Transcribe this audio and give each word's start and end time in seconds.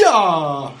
Ja! 0.00 0.72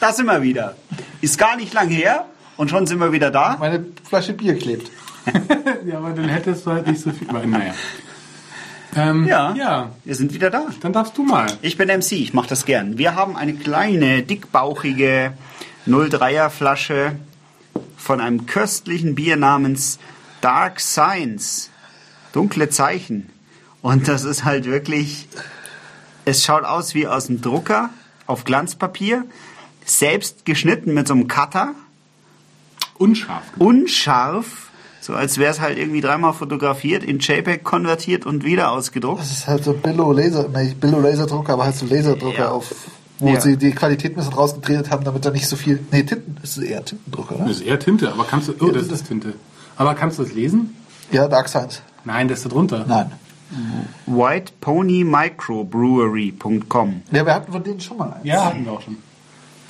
Da 0.00 0.12
sind 0.12 0.26
wir 0.26 0.42
wieder. 0.42 0.74
Ist 1.20 1.38
gar 1.38 1.56
nicht 1.56 1.72
lang 1.72 1.88
her 1.88 2.26
und 2.56 2.70
schon 2.70 2.86
sind 2.86 2.98
wir 3.00 3.12
wieder 3.12 3.30
da. 3.30 3.56
Meine 3.58 3.84
Flasche 4.08 4.32
Bier 4.32 4.58
klebt. 4.58 4.90
Ja, 5.86 5.98
aber 5.98 6.10
dann 6.10 6.28
hättest 6.28 6.64
du 6.66 6.70
halt 6.70 6.86
nicht 6.86 7.00
so 7.00 7.10
viel. 7.10 7.28
Aber, 7.28 7.44
naja. 7.46 7.74
Ähm, 8.96 9.26
Ja, 9.26 9.54
Ja, 9.54 9.90
wir 10.04 10.14
sind 10.14 10.32
wieder 10.34 10.50
da. 10.50 10.66
dann 10.80 10.92
darfst 10.92 11.16
du 11.18 11.22
mal. 11.24 11.46
Ich 11.62 11.76
bin 11.76 11.88
MC, 11.88 12.12
ich 12.12 12.32
mache 12.34 12.48
das 12.48 12.64
gern. 12.64 12.96
Wir 12.98 13.14
haben 13.14 13.36
eine 13.36 13.54
kleine, 13.54 14.22
dickbauchige 14.22 15.32
03er 15.86 16.48
Flasche 16.50 17.16
von 17.96 18.20
einem 18.20 18.46
köstlichen 18.46 19.14
Bier 19.14 19.36
namens 19.36 19.98
Dark 20.40 20.80
Science. 20.80 21.70
Dunkle 22.32 22.68
Zeichen. 22.70 23.30
Und 23.82 24.08
das 24.08 24.24
ist 24.24 24.44
halt 24.44 24.64
wirklich, 24.66 25.28
es 26.24 26.44
schaut 26.44 26.64
aus 26.64 26.94
wie 26.94 27.06
aus 27.06 27.26
dem 27.26 27.40
Drucker 27.42 27.90
auf 28.26 28.44
Glanzpapier, 28.44 29.24
selbst 29.84 30.44
geschnitten 30.44 30.94
mit 30.94 31.06
so 31.08 31.14
einem 31.14 31.28
Cutter, 31.28 31.74
Unscharf. 32.98 33.42
unscharf, 33.58 34.70
so 35.00 35.14
als 35.14 35.38
wäre 35.38 35.50
es 35.52 35.60
halt 35.60 35.78
irgendwie 35.78 36.00
dreimal 36.00 36.32
fotografiert, 36.32 37.02
in 37.04 37.18
JPEG 37.18 37.64
konvertiert 37.64 38.24
und 38.24 38.44
wieder 38.44 38.70
ausgedruckt. 38.70 39.20
Das 39.20 39.30
ist 39.32 39.46
halt 39.48 39.64
so 39.64 39.72
Billo 39.74 40.12
Laser, 40.12 40.48
nicht 40.48 40.80
Billo 40.80 41.00
Laserdrucker, 41.00 41.54
aber 41.54 41.64
halt 41.64 41.76
so 41.76 41.86
Laserdrucker 41.86 42.38
Ja. 42.44 42.50
auf, 42.50 42.72
wo 43.18 43.28
Ja. 43.34 43.40
sie 43.40 43.56
die 43.56 43.72
Qualität 43.72 44.12
ein 44.12 44.16
bisschen 44.16 44.32
rausgedreht 44.32 44.90
haben, 44.90 45.04
damit 45.04 45.24
da 45.24 45.30
nicht 45.30 45.46
so 45.48 45.56
viel. 45.56 45.80
Nee, 45.90 46.04
Tinten, 46.04 46.36
das 46.40 46.56
ist 46.56 46.62
eher 46.64 46.84
Tintendrucker, 46.84 47.34
Das 47.36 47.44
ne? 47.46 47.50
ist 47.52 47.60
eher 47.62 47.78
Tinte, 47.78 48.10
aber 48.12 48.24
kannst 48.24 48.48
du. 48.48 48.54
Oh, 48.60 48.66
Ja, 48.66 48.72
das 48.72 48.88
das 48.88 49.00
ist 49.00 49.08
Tinte. 49.08 49.34
Aber 49.76 49.94
kannst 49.94 50.18
du 50.18 50.22
das 50.22 50.32
lesen? 50.32 50.76
Ja, 51.10 51.26
Dark 51.28 51.48
Science. 51.48 51.82
Nein, 52.04 52.28
das 52.28 52.38
ist 52.38 52.44
da 52.46 52.50
drunter. 52.50 52.84
Nein. 52.88 53.12
whiteponymicrobrewery.com 54.06 57.02
Ja, 57.10 57.26
wir 57.26 57.34
hatten 57.34 57.52
von 57.52 57.62
denen 57.62 57.80
schon 57.80 57.98
mal 57.98 58.12
eins. 58.12 58.24
Ja, 58.24 58.44
hatten 58.46 58.64
wir 58.64 58.72
auch 58.72 58.80
schon. 58.80 58.96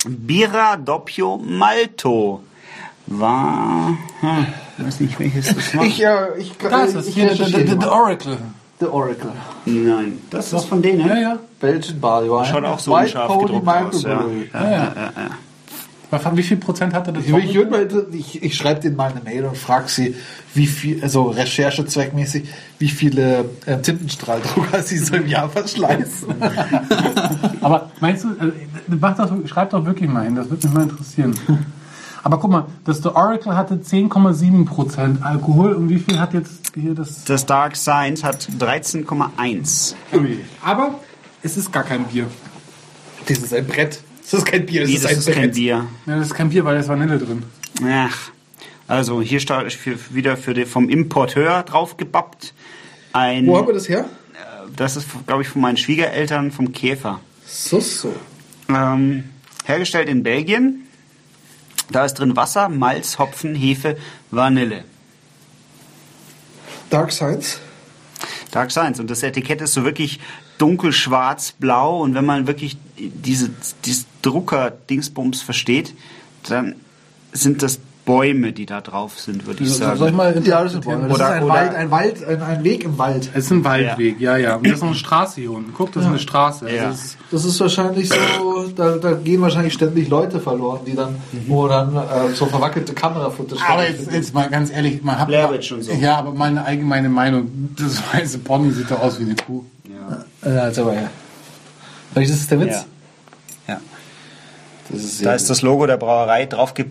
Birra 0.07 0.77
Doppio 0.77 1.37
Malto 1.37 2.41
war, 3.07 3.97
hm, 4.21 4.45
weiß 4.77 4.99
nicht 5.01 5.19
welches 5.19 5.53
das 5.55 5.75
war. 5.75 5.83
Ich, 5.83 6.03
äh, 6.03 6.37
ich, 6.39 6.55
Da 6.57 6.83
ist 6.83 6.95
es. 6.95 7.07
ich 7.07 7.15
Hier, 7.15 7.31
recherchiere 7.31 7.61
the, 7.65 7.71
the, 7.73 7.77
the. 7.81 7.87
Oracle. 7.87 8.37
The 8.79 8.87
Oracle. 8.87 9.31
Nein, 9.65 10.19
das 10.29 10.51
ist 10.51 10.65
von 10.65 10.81
denen. 10.81 11.07
Ja, 11.07 11.17
ja. 11.17 11.37
Belgian 11.61 11.99
Barley 12.01 12.29
Wine. 12.29 12.45
Schaut 12.45 12.65
auch 12.65 12.79
so 12.79 12.91
White 12.91 13.03
unscharf 13.05 13.27
Pony 13.27 13.41
gedruckt 13.43 13.67
aus. 13.67 14.03
Ja. 14.03 14.09
Microbrewery. 14.15 14.49
Ja, 14.53 14.63
ja, 14.63 14.69
ja, 14.69 15.11
ja. 15.15 15.29
Wie 16.11 16.43
viel 16.43 16.57
Prozent 16.57 16.93
hatte 16.93 17.11
das? 17.11 17.25
Ich, 17.25 17.55
ich, 18.13 18.43
ich 18.43 18.55
schreibe 18.55 18.79
denen 18.79 18.95
mal 18.95 19.11
eine 19.11 19.21
Mail 19.21 19.45
und 19.45 19.57
frage 19.57 19.87
sie, 19.87 20.15
wie 20.53 20.67
viel, 20.67 21.01
also 21.03 21.23
recherchezweckmäßig, 21.23 22.47
wie 22.79 22.87
viele 22.87 23.45
äh, 23.65 23.77
Tintenstrahldrucker 23.77 24.81
sie 24.83 24.97
so 24.97 25.15
im 25.15 25.27
Jahr 25.27 25.49
verschleißen. 25.49 26.29
Aber 27.61 27.91
meinst 27.99 28.23
du, 28.23 28.29
also, 28.39 28.53
mach 28.87 29.15
das, 29.15 29.31
schreib 29.49 29.71
doch 29.71 29.85
wirklich 29.85 30.09
mal 30.09 30.25
hin, 30.25 30.35
das 30.35 30.49
würde 30.49 30.67
mich 30.67 30.75
mal 30.75 30.83
interessieren. 30.83 31.35
Aber 32.25 32.39
guck 32.39 32.49
mal, 32.49 32.65
das 32.85 33.03
The 33.03 33.09
Oracle 33.09 33.55
hatte 33.55 33.75
10,7% 33.75 35.21
Alkohol 35.21 35.73
und 35.73 35.89
wie 35.89 35.99
viel 35.99 36.19
hat 36.19 36.33
jetzt 36.33 36.71
hier 36.73 36.95
das? 36.95 37.23
Das 37.25 37.45
Dark 37.45 37.75
Science 37.75 38.23
hat 38.23 38.47
13,1. 38.59 39.93
Aber 40.63 40.99
es 41.43 41.55
ist 41.55 41.71
gar 41.71 41.83
kein 41.83 42.05
Bier. 42.05 42.25
Das 43.27 43.37
ist 43.37 43.53
ein 43.53 43.67
Brett. 43.67 43.99
Das 44.31 44.33
ist 44.41 44.45
kein 44.45 44.65
Bier, 44.65 44.81
das 44.81 44.89
Nee, 44.89 44.95
ist 44.95 45.03
das 45.05 45.11
ein 45.11 45.17
ist 45.19 45.25
Brett. 45.25 45.35
kein 45.35 45.51
Bier. 45.51 45.87
Ja, 46.05 46.17
das 46.17 46.27
ist 46.27 46.33
kein 46.33 46.49
Bier, 46.49 46.65
weil 46.65 46.75
da 46.75 46.81
ist 46.81 46.87
Vanille 46.89 47.17
drin. 47.17 47.43
Ach. 47.85 48.31
Also 48.87 49.21
hier 49.21 49.39
steht 49.39 49.73
für, 49.73 49.97
wieder 50.13 50.37
für 50.37 50.53
die, 50.53 50.65
vom 50.65 50.89
Importeur 50.89 51.63
draufgebappt. 51.63 52.53
Ein, 53.13 53.47
Wo 53.47 53.57
haben 53.57 53.67
wir 53.67 53.73
das 53.73 53.87
her? 53.89 54.05
das 54.75 54.95
ist, 54.97 55.07
glaube 55.27 55.43
ich, 55.43 55.47
von 55.47 55.61
meinen 55.61 55.77
Schwiegereltern 55.77 56.51
vom 56.51 56.71
Käfer. 56.73 57.21
So, 57.45 57.79
so. 57.79 58.13
Ähm, 58.67 59.25
hergestellt 59.63 60.09
in 60.09 60.23
Belgien. 60.23 60.87
Da 61.91 62.03
ist 62.03 62.15
drin 62.15 62.35
Wasser, 62.35 62.67
Malz, 62.67 63.19
Hopfen, 63.19 63.53
Hefe, 63.55 63.95
Vanille. 64.31 64.83
Dark 66.89 67.11
Science. 67.11 67.59
Dark 68.51 68.71
Science. 68.71 68.99
Und 68.99 69.09
das 69.09 69.23
Etikett 69.23 69.61
ist 69.61 69.73
so 69.73 69.83
wirklich 69.83 70.19
dunkel, 70.57 70.91
schwarz, 70.91 71.53
blau. 71.57 72.01
Und 72.01 72.15
wenn 72.15 72.25
man 72.25 72.47
wirklich 72.47 72.77
diese, 72.97 73.49
dieses 73.83 74.05
Drucker-Dingsbums 74.21 75.41
versteht, 75.41 75.93
dann 76.47 76.75
sind 77.33 77.61
das 77.63 77.79
Bäume, 78.05 78.53
die 78.53 78.67
da 78.67 78.81
drauf 78.81 79.19
sind, 79.19 79.47
würde 79.47 79.63
ich 79.63 79.73
sagen. 79.73 79.97
Soll 79.97 80.09
ich 80.09 80.15
mal 80.15 80.31
Ja, 80.45 80.63
das 80.63 80.75
ist, 80.75 80.85
das 80.85 80.93
Oder- 80.95 81.09
ist 81.09 81.21
ein, 81.21 81.43
oder- 81.43 81.53
Wald, 81.55 81.73
ein 81.75 81.89
Wald, 81.89 82.23
ein, 82.23 82.41
ein 82.43 82.63
Weg 82.63 82.83
im 82.83 82.99
Wald. 82.99 83.29
Es 83.33 83.45
ist 83.45 83.51
ein 83.51 83.63
Waldweg, 83.63 84.19
ja, 84.19 84.37
ja. 84.37 84.57
Und 84.57 84.67
das 84.67 84.73
ist 84.75 84.81
noch 84.81 84.89
eine 84.89 84.95
Straße 84.95 85.41
hier 85.41 85.51
unten. 85.51 85.73
Guck, 85.73 85.91
das 85.91 86.03
ist 86.03 86.09
eine 86.09 86.19
Straße. 86.19 86.69
Ja. 86.71 86.89
das 86.89 87.03
ist, 87.03 87.17
Das 87.31 87.45
ist 87.45 87.59
wahrscheinlich 87.59 88.09
so, 88.09 88.67
da, 88.75 88.97
da 88.97 89.13
gehen 89.13 89.41
wahrscheinlich 89.41 89.73
ständig 89.73 90.07
Leute 90.07 90.39
verloren, 90.39 90.81
die 90.85 90.93
dann, 90.95 91.15
wo 91.47 91.67
dann 91.67 91.95
äh, 91.95 92.31
so 92.35 92.45
verwackelte 92.45 92.93
Kamerafotos 92.93 93.57
aber 93.67 93.89
jetzt, 93.89 94.11
jetzt 94.11 94.35
mal 94.35 94.49
ganz 94.49 94.69
ehrlich, 94.71 95.01
man 95.01 95.17
hat 95.17 95.27
Blair 95.27 95.51
Witch 95.51 95.71
und 95.71 95.81
so. 95.81 95.91
Ja, 95.93 96.17
aber 96.17 96.31
meine 96.31 96.63
allgemeine 96.63 97.09
Meinung, 97.09 97.71
das 97.75 98.03
weiße 98.13 98.37
Pony 98.37 98.69
sieht 98.71 98.91
doch 98.91 99.01
aus 99.01 99.19
wie 99.19 99.23
eine 99.23 99.35
Kuh. 99.35 99.65
Ja, 100.45 100.67
jetzt 100.67 100.79
aber 100.79 100.93
ja. 100.93 101.09
Welches 102.13 102.41
ist 102.41 102.51
der 102.51 102.59
Witz? 102.61 102.85
Ja. 103.67 103.73
ja. 103.73 103.81
Das 104.89 105.03
ist 105.03 105.25
Da 105.25 105.33
ist 105.33 105.49
das 105.49 105.61
Logo 105.61 105.85
der 105.87 105.97
Brauerei 105.97 106.45
drauf 106.45 106.73
ge 106.73 106.85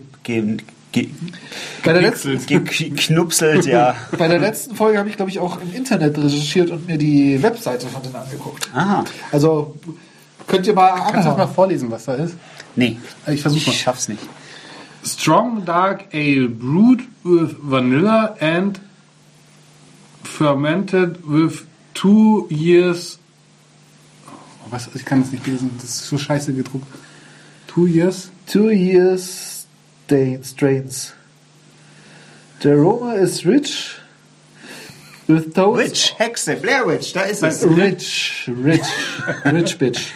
Bei 1.83 1.93
der 1.93 2.01
letzten, 2.01 2.45
geknupselt, 2.45 3.65
ja. 3.65 3.95
bei 4.17 4.27
der 4.27 4.39
letzten 4.39 4.75
Folge 4.75 4.97
habe 4.97 5.09
ich, 5.09 5.15
glaube 5.15 5.31
ich, 5.31 5.39
auch 5.39 5.59
im 5.61 5.73
Internet 5.73 6.17
recherchiert 6.17 6.69
und 6.69 6.87
mir 6.87 6.97
die 6.97 7.41
Webseite 7.41 7.87
von 7.87 8.01
denen 8.01 8.15
angeguckt. 8.15 8.69
Aha. 8.73 9.03
Also 9.31 9.75
könnt 10.47 10.67
ihr 10.67 10.73
mal 10.73 10.95
Kannst 11.11 11.25
du 11.25 11.29
das 11.29 11.37
mal 11.37 11.47
vorlesen, 11.47 11.91
was 11.91 12.05
da 12.05 12.15
ist? 12.15 12.35
Nee. 12.75 12.97
Ich 13.27 13.41
versuch's 13.41 13.65
mal. 13.65 13.73
Ich 13.73 13.81
schaff's 13.81 14.07
nicht. 14.07 14.21
Strong 15.05 15.65
dark 15.65 16.05
ale 16.13 16.49
brewed 16.49 17.01
with 17.23 17.55
vanilla 17.61 18.35
and 18.39 18.79
fermented 20.23 21.19
with 21.27 21.65
two 21.93 22.47
years. 22.49 23.19
Was? 24.71 24.89
Ich 24.95 25.05
kann 25.05 25.21
es 25.21 25.31
nicht 25.31 25.45
lesen. 25.47 25.71
Das 25.77 25.85
ist 25.89 26.07
so 26.07 26.17
scheiße 26.17 26.53
gedruckt. 26.53 26.87
Two 27.67 27.85
years. 27.87 28.29
Two 28.47 28.69
years 28.69 29.65
strains. 30.43 31.13
The 32.61 32.71
aroma 32.71 33.13
is 33.15 33.45
rich 33.45 33.97
with 35.27 35.53
tones 35.53 35.77
Witch, 35.77 36.13
Hexe, 36.17 36.55
Blair 36.61 36.85
Witch, 36.85 37.11
da 37.13 37.21
ist 37.21 37.43
es. 37.43 37.63
Rich, 37.63 38.47
rich, 38.47 38.81
rich 39.43 39.77
bitch. 39.79 40.13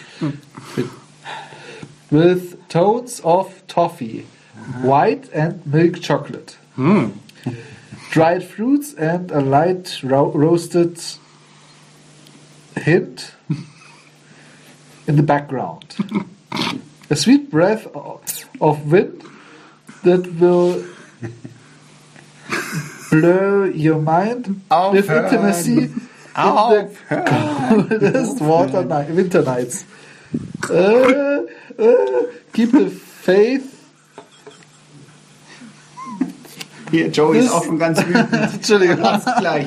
With 2.10 2.56
tones 2.68 3.20
of 3.20 3.66
toffee, 3.66 4.26
white 4.82 5.28
and 5.32 5.64
milk 5.66 6.00
chocolate, 6.00 6.56
dried 8.10 8.42
fruits 8.44 8.94
and 8.94 9.30
a 9.32 9.40
light 9.40 10.00
ro- 10.02 10.32
roasted 10.32 10.98
hint 12.76 13.32
in 15.10 15.16
the 15.16 15.22
background. 15.24 15.84
A 17.10 17.16
sweet 17.16 17.50
breath 17.50 17.86
of 18.60 18.92
wind 18.92 19.22
that 20.04 20.22
will 20.40 20.84
blur 23.10 23.66
your 23.66 23.98
mind 23.98 24.46
with 24.46 25.08
Aufhören. 25.08 25.24
intimacy 25.24 25.78
in 25.82 26.00
the 26.36 26.88
coldest 27.26 28.40
water 28.40 28.84
night, 28.84 29.10
winter 29.10 29.42
nights. 29.42 29.84
Uh, 30.70 31.42
uh, 31.76 32.22
keep 32.52 32.70
the 32.70 32.88
faith. 32.90 33.66
Hier, 36.92 37.08
Joey 37.10 37.38
ist 37.38 37.46
Das- 37.48 37.54
auch 37.54 37.64
schon 37.64 37.78
ganz 37.78 37.98
wütend. 38.06 38.32
Entschuldigung. 38.54 38.96
Platzt 38.98 39.28
gleich. 39.40 39.66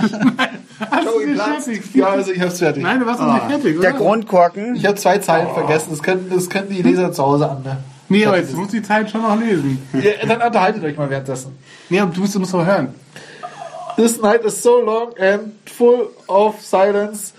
Joey 1.02 1.34
platzt. 1.34 1.70
Ja, 1.94 2.08
also 2.08 2.32
ich 2.32 2.42
hab's 2.42 2.60
fertig. 2.60 2.84
Nein, 2.84 3.00
du 3.00 3.06
warst 3.06 3.22
noch 3.22 3.34
nicht 3.34 3.46
fertig, 3.46 3.78
oder? 3.78 3.92
Der 3.92 4.00
Grundkorken. 4.00 4.76
Ich 4.76 4.86
habe 4.86 4.96
zwei 4.96 5.18
Zeilen 5.20 5.54
vergessen. 5.54 5.88
Das 5.92 6.04
können, 6.04 6.32
das 6.34 6.50
können 6.50 6.70
die 6.70 6.82
Leser 6.82 7.12
zu 7.12 7.24
Hause 7.24 7.50
an. 7.50 7.64
Ne? 7.64 7.78
Nee, 8.10 8.26
aber 8.26 8.38
jetzt 8.38 8.56
muss 8.56 8.70
die 8.70 8.82
Zeit 8.82 9.10
schon 9.10 9.22
noch 9.22 9.40
lesen. 9.40 9.80
Ja, 9.94 10.26
dann 10.28 10.42
unterhaltet 10.42 10.84
euch 10.84 10.98
mal 10.98 11.10
währenddessen. 11.10 11.58
Nee, 11.90 12.00
aber 12.00 12.14
du 12.14 12.22
musst, 12.22 12.38
musst 12.38 12.54
doch 12.54 12.66
hören. 12.66 12.94
This 13.96 14.20
night 14.22 14.44
is 14.44 14.62
so 14.62 14.82
long 14.82 15.14
and 15.20 15.54
full 15.66 16.10
of 16.28 16.60
silence, 16.62 17.34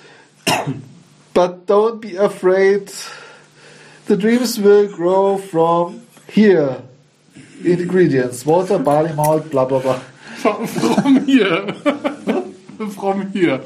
but 1.33 1.67
don't 1.67 2.01
be 2.01 2.17
afraid. 2.17 2.93
The 4.07 4.17
dreams 4.17 4.63
will 4.63 4.87
grow 4.89 5.37
from 5.37 6.03
here. 6.29 6.83
Ingredients: 7.65 8.47
water, 8.47 8.79
barley 8.79 9.13
malt, 9.15 9.51
bla 9.51 9.65
bla 9.65 9.79
bla. 9.79 10.01
From 10.37 11.25
hier. 11.25 11.75
From 12.89 13.29
hier. 13.33 13.65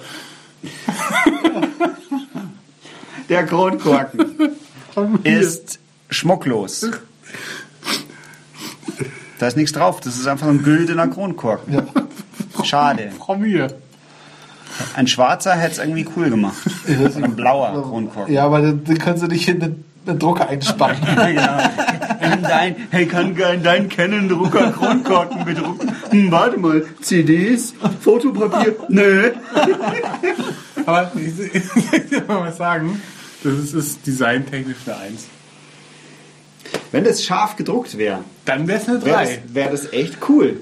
Der 3.28 3.44
Grundkorken 3.44 4.56
ist 5.24 5.78
schmucklos. 6.10 6.90
Da 9.38 9.46
ist 9.46 9.56
nichts 9.56 9.72
drauf. 9.72 10.00
Das 10.00 10.16
ist 10.16 10.26
einfach 10.26 10.48
ein 10.48 10.62
güldener 10.62 11.08
Kronkorken. 11.08 11.82
Schade. 12.64 13.12
From 13.24 13.44
hier. 13.44 13.68
Ein 14.94 15.06
schwarzer 15.06 15.54
hätte 15.54 15.72
es 15.72 15.78
irgendwie 15.78 16.06
cool 16.16 16.30
gemacht. 16.30 16.58
Oder 16.86 17.24
ein 17.24 17.36
blauer 17.36 17.82
Kronkorken. 17.82 18.32
Ja, 18.32 18.44
aber 18.44 18.60
den, 18.60 18.84
den 18.84 18.98
können 18.98 19.18
sie 19.18 19.28
nicht 19.28 19.48
in 19.48 19.60
den, 19.60 19.84
einen 20.06 20.18
Drucker 20.18 20.48
einspannen. 20.48 21.02
In 22.20 22.42
dein, 22.42 22.76
hey, 22.90 23.06
kann 23.06 23.36
in 23.36 23.62
deinen 23.62 23.88
Canon-Drucker 23.88 24.72
Kronkorken 24.72 25.44
bedrucken? 25.44 25.92
Hm, 26.10 26.30
warte 26.30 26.58
mal, 26.58 26.84
CDs, 27.00 27.74
Fotopapier? 28.00 28.76
Nö. 28.88 29.30
Aber 30.86 31.12
ich, 31.14 31.54
ich 31.54 32.10
will 32.10 32.24
mal 32.26 32.48
was 32.48 32.56
sagen. 32.56 33.00
Das 33.42 33.52
ist, 33.54 33.74
ist 33.74 34.06
designtechnisch 34.06 34.76
eine 34.86 34.96
Eins. 34.96 35.26
Wenn 36.90 37.04
das 37.04 37.22
scharf 37.22 37.56
gedruckt 37.56 37.96
wäre, 37.98 38.20
Dann 38.44 38.66
wäre 38.66 38.80
es 38.80 38.88
eine 38.88 39.04
wäre 39.04 39.16
3. 39.16 39.24
das, 39.24 39.54
wär 39.54 39.70
das 39.70 39.92
echt 39.92 40.18
cool. 40.28 40.60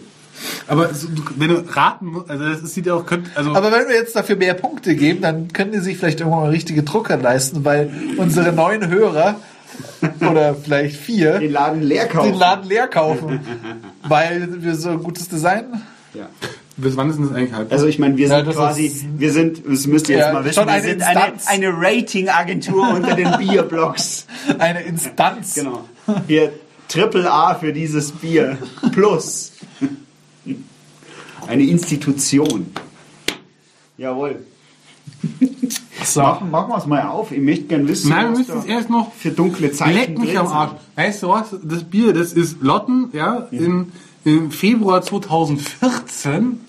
Aber 0.66 0.92
so, 0.92 1.08
wenn 1.36 1.48
du 1.48 1.64
raten 1.68 2.06
musst, 2.06 2.30
also 2.30 2.44
das 2.44 2.74
sieht 2.74 2.86
ja 2.86 2.94
auch, 2.94 3.06
könnt, 3.06 3.34
also 3.36 3.54
Aber 3.54 3.72
wenn 3.72 3.88
wir 3.88 3.94
jetzt 3.94 4.14
dafür 4.14 4.36
mehr 4.36 4.54
Punkte 4.54 4.94
geben, 4.94 5.22
dann 5.22 5.48
können 5.52 5.72
die 5.72 5.78
sich 5.78 5.96
vielleicht 5.96 6.20
irgendwann 6.20 6.42
mal 6.42 6.50
richtige 6.50 6.82
Drucker 6.82 7.16
leisten, 7.16 7.64
weil 7.64 7.90
unsere 8.18 8.52
neuen 8.52 8.88
Hörer 8.88 9.36
oder 10.30 10.54
vielleicht 10.54 10.96
vier 10.96 11.38
Den 11.38 11.52
Laden 11.52 11.82
leer 11.82 12.06
kaufen. 12.06 12.30
den 12.32 12.38
Laden 12.38 12.68
leer 12.68 12.88
kaufen, 12.88 13.40
weil 14.08 14.62
wir 14.62 14.74
so 14.74 14.90
ein 14.90 15.02
gutes 15.02 15.28
Design. 15.28 15.64
Ja. 16.14 16.28
bis 16.78 16.96
wann 16.96 17.10
ist 17.10 17.16
denn 17.16 17.26
das 17.28 17.34
eigentlich 17.36 17.52
halb? 17.52 17.70
Also 17.70 17.86
ich 17.86 17.98
meine, 17.98 18.16
wir 18.16 18.26
Ja, 18.28 18.36
sind 18.38 18.46
das 18.48 18.56
quasi, 18.56 18.86
ist- 18.86 19.04
wir 19.18 19.32
sind, 19.32 19.62
das 19.68 19.86
müsst 19.86 20.08
ihr 20.08 20.16
jetzt 20.16 20.26
Ja, 20.28 20.32
mal 20.32 20.44
wissen, 20.44 20.64
wir 20.64 20.72
eine 20.72 20.82
sind 20.82 21.02
eine, 21.02 21.20
Instanz. 21.32 21.46
eine 21.46 21.68
Rating-Agentur 21.74 22.88
unter 22.94 23.14
den 23.14 23.30
Bierblocks. 23.38 24.26
Eine 24.58 24.82
Instanz. 24.82 25.54
Genau. 25.54 25.84
Wir 26.26 26.52
Triple 26.88 27.30
A 27.30 27.54
für 27.54 27.72
dieses 27.72 28.12
Bier. 28.12 28.56
Plus. 28.92 29.52
Eine 31.48 31.64
Institution. 31.64 32.72
Jawohl. 33.98 34.36
So. 36.06 36.22
Machen, 36.22 36.50
machen 36.50 36.70
wir 36.70 36.78
es 36.78 36.86
mal 36.86 37.02
auf. 37.08 37.32
Ich 37.32 37.40
möchte 37.40 37.64
gerne 37.64 37.88
wissen, 37.88 38.10
Nein, 38.10 38.24
wir 38.26 38.30
was 38.32 38.38
müssen 38.38 38.52
da 38.52 38.58
es 38.60 38.64
erst 38.64 38.90
noch 38.90 39.12
für 39.12 39.30
dunkle 39.30 39.72
Zeichen 39.72 39.94
Leck 39.94 40.18
mich 40.18 40.38
am 40.38 40.46
Arsch. 40.46 40.72
Weißt 40.94 41.22
du 41.22 41.28
was? 41.28 41.54
Das 41.62 41.84
Bier, 41.84 42.12
das 42.12 42.32
ist 42.32 42.62
Lotten, 42.62 43.08
ja, 43.12 43.48
in, 43.50 43.92
im 44.24 44.50
Februar 44.50 45.02
2014. 45.02 46.08
sind. 46.08 46.60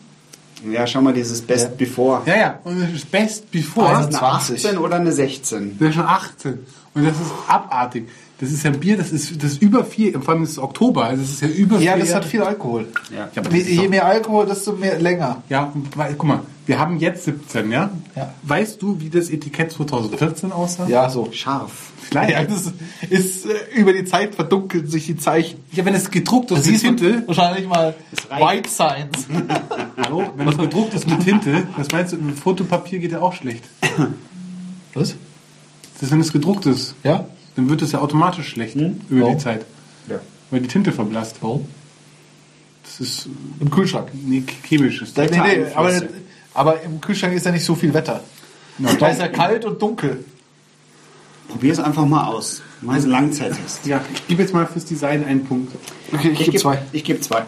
Ja, 0.73 0.87
schau 0.87 1.01
mal, 1.01 1.13
dieses 1.13 1.41
Best 1.41 1.77
Before. 1.77 2.21
Ja, 2.25 2.35
ja, 2.35 2.59
und 2.63 2.81
das 2.81 2.91
ist 2.91 3.11
Best 3.11 3.51
Before. 3.51 3.91
Ist 3.91 4.13
das 4.13 4.23
eine 4.23 4.39
20. 4.39 4.65
18 4.65 4.77
oder 4.79 4.95
eine 4.95 5.11
16? 5.11 5.77
Das 5.79 5.89
ist 5.89 5.95
schon 5.95 6.05
18. 6.05 6.59
Und 6.95 7.05
das 7.05 7.13
ist 7.15 7.31
abartig. 7.47 8.07
Das 8.39 8.51
ist 8.51 8.63
ja 8.63 8.71
ein 8.71 8.79
Bier, 8.79 8.97
das 8.97 9.11
ist, 9.11 9.41
das 9.43 9.53
ist 9.53 9.61
über 9.61 9.83
vier, 9.83 10.19
vor 10.21 10.33
allem 10.33 10.43
ist 10.43 10.51
es 10.51 10.59
Oktober, 10.59 11.05
also 11.05 11.23
das 11.23 11.31
ist 11.31 11.41
ja 11.41 11.47
über 11.47 11.79
Ja, 11.79 11.93
vier 11.93 12.05
das 12.05 12.13
hat 12.13 12.25
viel 12.25 12.41
Alkohol. 12.41 12.87
Ja. 13.15 13.29
Ja, 13.33 13.49
Je, 13.51 13.87
mehr 13.87 14.05
Alkohol, 14.05 14.45
desto 14.45 14.73
mehr 14.73 14.99
länger. 14.99 15.41
Ja, 15.49 15.73
weil, 15.95 16.13
guck 16.15 16.27
mal, 16.27 16.39
wir 16.67 16.77
haben 16.79 16.97
jetzt 16.99 17.23
17, 17.25 17.71
ja? 17.71 17.89
Ja. 18.15 18.33
Weißt 18.43 18.81
du, 18.81 18.99
wie 18.99 19.09
das 19.09 19.29
Etikett 19.29 19.71
2014 19.71 20.51
aussah? 20.51 20.87
Ja, 20.87 21.09
so. 21.09 21.29
Scharf. 21.31 21.91
Vielleicht. 22.01 22.31
Ja, 22.31 22.43
das 22.43 22.71
ist, 23.09 23.45
äh, 23.45 23.51
über 23.75 23.91
die 23.93 24.05
Zeit 24.05 24.35
verdunkeln 24.35 24.87
sich 24.87 25.05
die 25.07 25.17
Zeichen. 25.17 25.59
Ja, 25.71 25.83
wenn 25.85 25.93
es 25.95 26.09
gedruckt 26.11 26.51
ist 26.51 26.59
Das 26.59 26.65
mit 26.67 26.79
siehst 26.79 26.83
du 26.85 26.95
Tinte, 26.95 27.27
wahrscheinlich 27.27 27.67
mal. 27.67 27.95
White 28.29 28.69
Signs. 28.69 29.27
hallo, 29.97 30.29
wenn 30.37 30.47
es 30.47 30.57
gedruckt 30.57 30.93
ist 30.93 31.09
mit 31.09 31.21
Tinte, 31.23 31.67
was 31.75 31.91
meinst 31.91 32.13
du, 32.13 32.17
mit 32.17 32.37
Fotopapier 32.39 32.99
geht 32.99 33.11
ja 33.11 33.19
auch 33.21 33.33
schlecht. 33.33 33.63
Was? 34.93 35.15
Das 35.95 36.03
ist, 36.03 36.11
wenn 36.11 36.21
es 36.21 36.31
gedruckt 36.31 36.65
ist, 36.65 36.95
Ja? 37.03 37.25
dann 37.55 37.69
wird 37.69 37.81
es 37.81 37.91
ja 37.91 37.99
automatisch 37.99 38.49
schlecht 38.49 38.75
über 38.75 38.95
Warum? 39.09 39.37
die 39.37 39.43
Zeit. 39.43 39.65
Ja. 40.09 40.19
Weil 40.51 40.61
die 40.61 40.67
Tinte 40.67 40.91
verblasst. 40.91 41.37
Warum? 41.41 41.65
Das 42.83 42.99
ist 43.01 43.27
Im 43.59 43.69
Kühlschrank. 43.69 44.09
nee, 44.13 44.43
chemisch. 44.63 45.01
Ist 45.01 45.17
Nee, 45.17 45.27
das. 45.27 45.37
nee, 45.37 45.65
aber. 45.75 46.01
Aber 46.57 46.81
im 46.81 46.99
Kühlschrank 46.99 47.33
ist 47.33 47.45
ja 47.45 47.51
nicht 47.51 47.63
so 47.65 47.75
viel 47.75 47.93
Wetter. 47.93 48.23
Da 48.99 49.09
ist 49.09 49.19
ja 49.19 49.27
kalt 49.27 49.63
und 49.63 49.81
dunkel. 49.81 50.25
Probier 51.49 51.71
es 51.71 51.79
einfach 51.79 52.05
mal 52.05 52.27
aus. 52.27 52.61
Mal 52.81 52.99
so 52.99 53.05
einen 53.05 53.11
Langzeittest. 53.11 53.85
Ja, 53.85 54.03
ich 54.13 54.27
gebe 54.27 54.41
jetzt 54.41 54.53
mal 54.53 54.65
fürs 54.65 54.85
Design 54.85 55.23
einen 55.23 55.45
Punkt. 55.45 55.73
Okay, 56.11 56.29
ich, 56.29 56.47
Ich 56.47 56.51
gebe 56.51 56.77
ich 56.91 57.03
geb 57.03 57.23
zwei. 57.23 57.45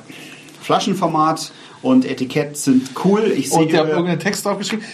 Flaschenformat 0.61 1.51
und 1.81 2.05
Etikett 2.05 2.55
sind 2.55 2.91
cool. 3.03 3.33
Ich 3.35 3.49
sehe 3.49 3.59
Und 3.59 3.71
der 3.71 3.79
hat 3.79 3.85
über, 3.87 3.95
irgendeinen 3.95 4.19
Text 4.19 4.45
draufgeschrieben. 4.45 4.85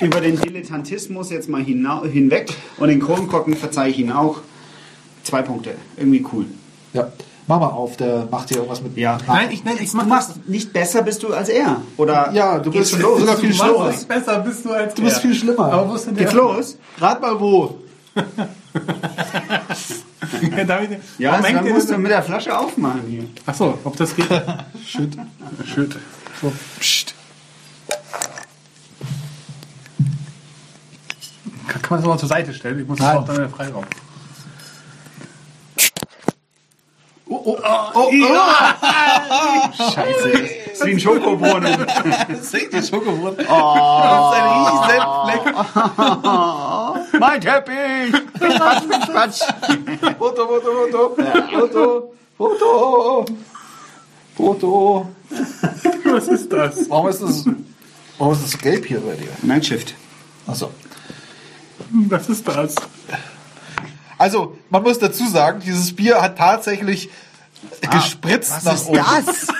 über 0.00 0.20
den 0.20 0.40
Dilettantismus 0.40 1.30
jetzt 1.30 1.48
mal 1.48 1.62
hinweg 1.62 2.52
und 2.78 2.88
den 2.88 3.00
Kronkorken 3.00 3.56
verzeihe 3.56 3.90
ich 3.90 3.98
Ihnen 3.98 4.12
auch. 4.12 4.40
Zwei 5.22 5.42
Punkte. 5.42 5.76
Irgendwie 5.96 6.26
cool. 6.32 6.46
Ja, 6.92 7.10
mach 7.46 7.60
mal 7.60 7.66
auf, 7.68 7.96
der 7.96 8.26
macht 8.30 8.48
hier 8.48 8.58
irgendwas 8.58 8.82
mit. 8.82 8.96
Ja. 8.96 9.18
Nein, 9.26 9.50
ich, 9.50 9.64
nein, 9.64 9.76
ich 9.80 9.90
Du 9.90 9.96
machst 10.04 10.46
nicht 10.48 10.72
besser 10.72 11.02
bist 11.02 11.22
du 11.22 11.32
als 11.32 11.48
er. 11.48 11.80
Oder 11.96 12.30
Ja, 12.32 12.58
du 12.58 12.70
bist 12.70 12.90
schon 12.92 13.00
los? 13.00 13.20
sogar 13.20 13.36
viel 13.36 13.50
Du 13.52 13.56
machst 13.56 13.70
schlimmer. 13.74 13.90
es 13.90 14.04
besser 14.04 14.38
bist 14.40 14.64
du 14.64 14.72
als 14.72 14.94
Du 14.94 15.02
bist 15.02 15.18
viel 15.20 15.34
schlimmer. 15.34 15.72
Aber 15.72 15.88
wo 15.90 15.94
ist 15.94 16.06
denn 16.06 16.14
der? 16.14 16.24
Geht's 16.24 16.36
los? 16.36 16.76
Rat 16.98 17.20
mal 17.20 17.38
wo. 17.40 17.78
Ja, 20.56 20.64
darf 20.64 20.82
ich 20.82 20.98
Ja, 21.18 21.40
dann 21.40 21.68
musst 21.68 21.90
du 21.90 21.98
mit 21.98 22.10
der 22.10 22.22
Flasche 22.22 22.56
aufmachen 22.58 23.02
hier. 23.08 23.24
Achso, 23.46 23.78
ob 23.84 23.96
das 23.96 24.16
geht? 24.16 24.26
Schütt. 24.86 25.16
Schütt. 25.64 25.96
So, 26.40 26.52
pst. 26.80 27.14
Kann, 31.68 31.80
man 31.90 32.00
das 32.00 32.08
mal 32.08 32.18
zur 32.18 32.28
Seite 32.28 32.54
stellen? 32.54 32.80
Ich 32.80 32.86
muss 32.88 32.98
das 32.98 33.16
auch 33.16 33.24
dann 33.24 33.36
in 33.36 33.42
den 33.42 33.50
Freiraum. 33.50 33.84
Oh, 37.46 37.58
oh, 37.62 37.90
oh, 37.94 38.10
oh. 38.10 38.32
Scheiße. 39.76 40.30
Das 40.32 40.80
ist 40.80 40.86
wie 40.86 40.92
ein 40.92 41.00
Schokobrunnen. 41.00 41.76
Das 42.28 42.40
ist 42.40 42.54
richtig 42.54 42.88
Schokowurst. 42.88 43.38
Das 43.38 43.46
ist 43.46 43.52
ein 43.52 44.48
riesen 44.50 44.78
Fleck. 44.84 45.44
mein 47.20 47.40
Teppich. 47.40 48.12
Quatsch, 48.38 48.84
Quatsch. 49.10 49.40
Foto, 50.18 50.46
Foto, 50.46 50.70
Foto. 50.72 51.16
Foto, 51.50 52.12
Foto. 52.38 53.24
Foto. 54.36 55.08
Was 56.04 56.28
ist 56.28 56.52
das? 56.52 56.88
Warum 56.88 57.08
ist 57.08 57.22
das, 57.22 57.44
warum 58.18 58.32
ist 58.32 58.42
das 58.42 58.50
so 58.52 58.58
gelb 58.58 58.86
hier 58.86 59.00
bei 59.00 59.14
dir? 59.14 59.28
Night 59.42 59.94
Achso. 60.46 60.70
Was 61.90 62.28
ist 62.28 62.48
das? 62.48 62.74
Also, 64.16 64.56
man 64.70 64.82
muss 64.82 64.98
dazu 64.98 65.26
sagen, 65.28 65.60
dieses 65.64 65.94
Bier 65.94 66.22
hat 66.22 66.38
tatsächlich 66.38 67.10
gespritzt 67.90 68.64
nach 68.64 68.84
oben. 68.86 68.98
das? 68.98 69.48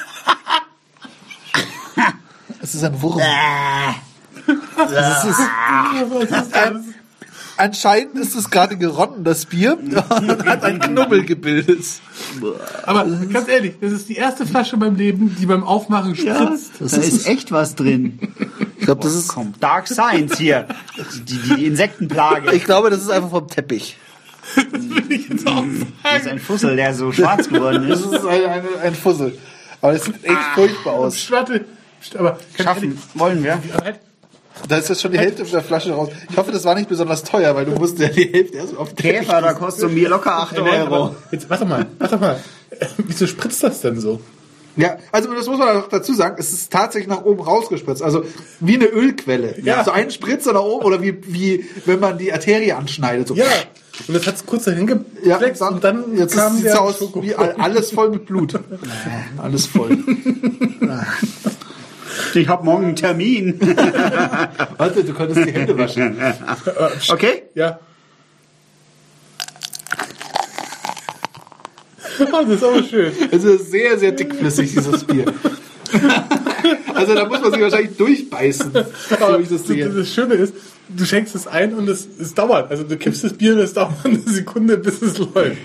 Es 2.60 2.74
ist 2.74 2.82
ein 2.82 3.02
Wurm. 3.02 3.20
Das 4.76 5.24
ist, 5.26 6.54
ein, 6.54 6.94
anscheinend 7.58 8.16
ist 8.16 8.34
es 8.34 8.48
gerade 8.50 8.78
geronnen, 8.78 9.22
das 9.22 9.44
Bier, 9.44 9.76
und 9.78 10.46
hat 10.46 10.64
ein 10.64 10.80
Knubbel 10.80 11.24
gebildet. 11.24 11.84
Aber 12.84 13.04
ganz 13.04 13.48
ehrlich, 13.48 13.74
das 13.82 13.92
ist 13.92 14.08
die 14.08 14.16
erste 14.16 14.46
Flasche 14.46 14.76
in 14.76 14.80
meinem 14.80 14.96
Leben, 14.96 15.36
die 15.38 15.44
beim 15.44 15.62
Aufmachen 15.62 16.16
spritzt. 16.16 16.72
da 16.80 16.84
ist 16.84 17.26
echt 17.26 17.52
was 17.52 17.74
drin. 17.74 18.18
Ich 18.78 18.86
glaube, 18.86 19.02
das 19.02 19.14
ist, 19.14 19.28
Komm, 19.28 19.52
Dark 19.60 19.86
Science 19.86 20.38
hier. 20.38 20.66
Die, 21.14 21.20
die, 21.20 21.54
die 21.56 21.66
Insektenplage. 21.66 22.54
ich 22.54 22.64
glaube, 22.64 22.88
das 22.90 23.02
ist 23.02 23.10
einfach 23.10 23.30
vom 23.30 23.48
Teppich. 23.48 23.98
Das 26.02 26.22
ist 26.22 26.28
ein 26.28 26.38
Fussel, 26.38 26.76
der 26.76 26.94
so 26.94 27.12
schwarz 27.12 27.48
geworden 27.48 27.86
Das 27.88 28.00
ist. 28.00 28.12
ist 28.12 28.26
ein, 28.26 28.44
ein, 28.44 28.62
ein 28.82 28.94
Fussel. 28.94 29.36
Aber 29.80 29.92
es 29.92 30.04
sieht 30.04 30.24
echt 30.24 30.42
furchtbar 30.54 30.94
aus. 30.94 31.30
Warte, 31.30 31.64
aber 32.18 32.38
Schaffen 32.60 32.98
wollen 33.14 33.42
wir. 33.42 33.60
Da 34.68 34.78
ist 34.78 34.88
jetzt 34.88 35.02
schon 35.02 35.12
die 35.12 35.18
Hälfte 35.18 35.44
der 35.44 35.62
Flasche 35.62 35.92
raus. 35.92 36.10
Ich 36.30 36.36
hoffe, 36.36 36.52
das 36.52 36.64
war 36.64 36.74
nicht 36.74 36.88
besonders 36.88 37.24
teuer, 37.24 37.54
weil 37.54 37.64
du 37.64 37.72
musst 37.72 37.98
ja 37.98 38.08
die 38.08 38.32
Hälfte 38.32 38.58
erst 38.58 38.76
auf 38.76 38.90
den 38.90 38.96
Teppich 38.96 39.28
Käfer, 39.28 39.42
da 39.42 39.52
kostet 39.52 39.92
mir 39.92 40.08
locker 40.08 40.38
8 40.38 40.58
Nein, 40.58 40.82
Euro. 40.88 41.16
Jetzt, 41.32 41.50
warte 41.50 41.64
mal, 41.64 41.86
warte 41.98 42.16
mal. 42.18 42.40
Wieso 42.98 43.26
spritzt 43.26 43.62
das 43.62 43.80
denn 43.80 44.00
so? 44.00 44.20
Ja, 44.76 44.96
also 45.12 45.32
das 45.32 45.46
muss 45.46 45.58
man 45.58 45.68
auch 45.76 45.88
dazu 45.88 46.14
sagen, 46.14 46.36
es 46.38 46.52
ist 46.52 46.72
tatsächlich 46.72 47.08
nach 47.08 47.24
oben 47.24 47.42
rausgespritzt. 47.42 48.02
Also 48.02 48.24
wie 48.60 48.74
eine 48.74 48.86
Ölquelle. 48.86 49.54
Ja. 49.62 49.84
So 49.84 49.92
ein 49.92 50.10
Spritzer 50.10 50.52
nach 50.52 50.62
oben 50.62 50.84
oder 50.84 51.00
wie, 51.02 51.16
wie 51.26 51.64
wenn 51.84 52.00
man 52.00 52.18
die 52.18 52.32
Arterie 52.32 52.72
anschneidet. 52.72 53.28
So. 53.28 53.34
Ja, 53.34 53.44
und 54.08 54.14
das 54.14 54.26
hat 54.26 54.44
kurz 54.46 54.64
dahin 54.64 54.88
Ja, 55.22 55.36
geflext 55.36 55.62
und 55.62 55.82
dann 55.84 56.16
jetzt 56.16 56.36
kam 56.36 56.54
sieht 56.56 56.64
der 56.66 56.72
es 56.74 56.78
aus 56.78 56.98
Schoko. 56.98 57.22
wie 57.22 57.34
all- 57.34 57.54
alles 57.58 57.90
voll 57.92 58.10
mit 58.10 58.26
Blut. 58.26 58.58
alles 59.42 59.66
voll. 59.66 59.96
Ich 62.34 62.48
habe 62.48 62.64
morgen 62.64 62.86
einen 62.86 62.96
Termin. 62.96 63.58
Warte, 64.78 65.04
du 65.04 65.12
könntest 65.14 65.46
die 65.46 65.52
Hände 65.52 65.76
waschen. 65.78 66.16
Okay? 67.08 67.42
Ja. 67.54 67.78
Oh, 72.32 72.42
das 72.42 72.50
ist 72.50 72.64
aber 72.64 72.82
schön. 72.82 73.12
Es 73.30 73.44
ist 73.44 73.70
sehr, 73.70 73.98
sehr 73.98 74.12
dickflüssig, 74.12 74.72
dieses 74.74 75.04
Bier. 75.04 75.24
Also 76.94 77.14
da 77.14 77.26
muss 77.26 77.40
man 77.40 77.52
sich 77.52 77.60
wahrscheinlich 77.60 77.96
durchbeißen, 77.96 78.72
so 78.72 79.38
wie 79.38 79.42
ich 79.42 79.48
das 79.48 79.66
sehe. 79.66 79.88
das 79.88 80.12
Schöne 80.12 80.34
ist, 80.34 80.54
du 80.88 81.04
schenkst 81.04 81.34
es 81.34 81.46
ein 81.46 81.74
und 81.74 81.88
es, 81.88 82.06
es 82.18 82.34
dauert. 82.34 82.70
Also 82.70 82.84
du 82.84 82.96
kippst 82.96 83.24
das 83.24 83.34
Bier 83.34 83.54
und 83.54 83.60
es 83.60 83.74
dauert 83.74 83.94
eine 84.04 84.20
Sekunde, 84.20 84.78
bis 84.78 85.02
es 85.02 85.18
läuft. 85.18 85.58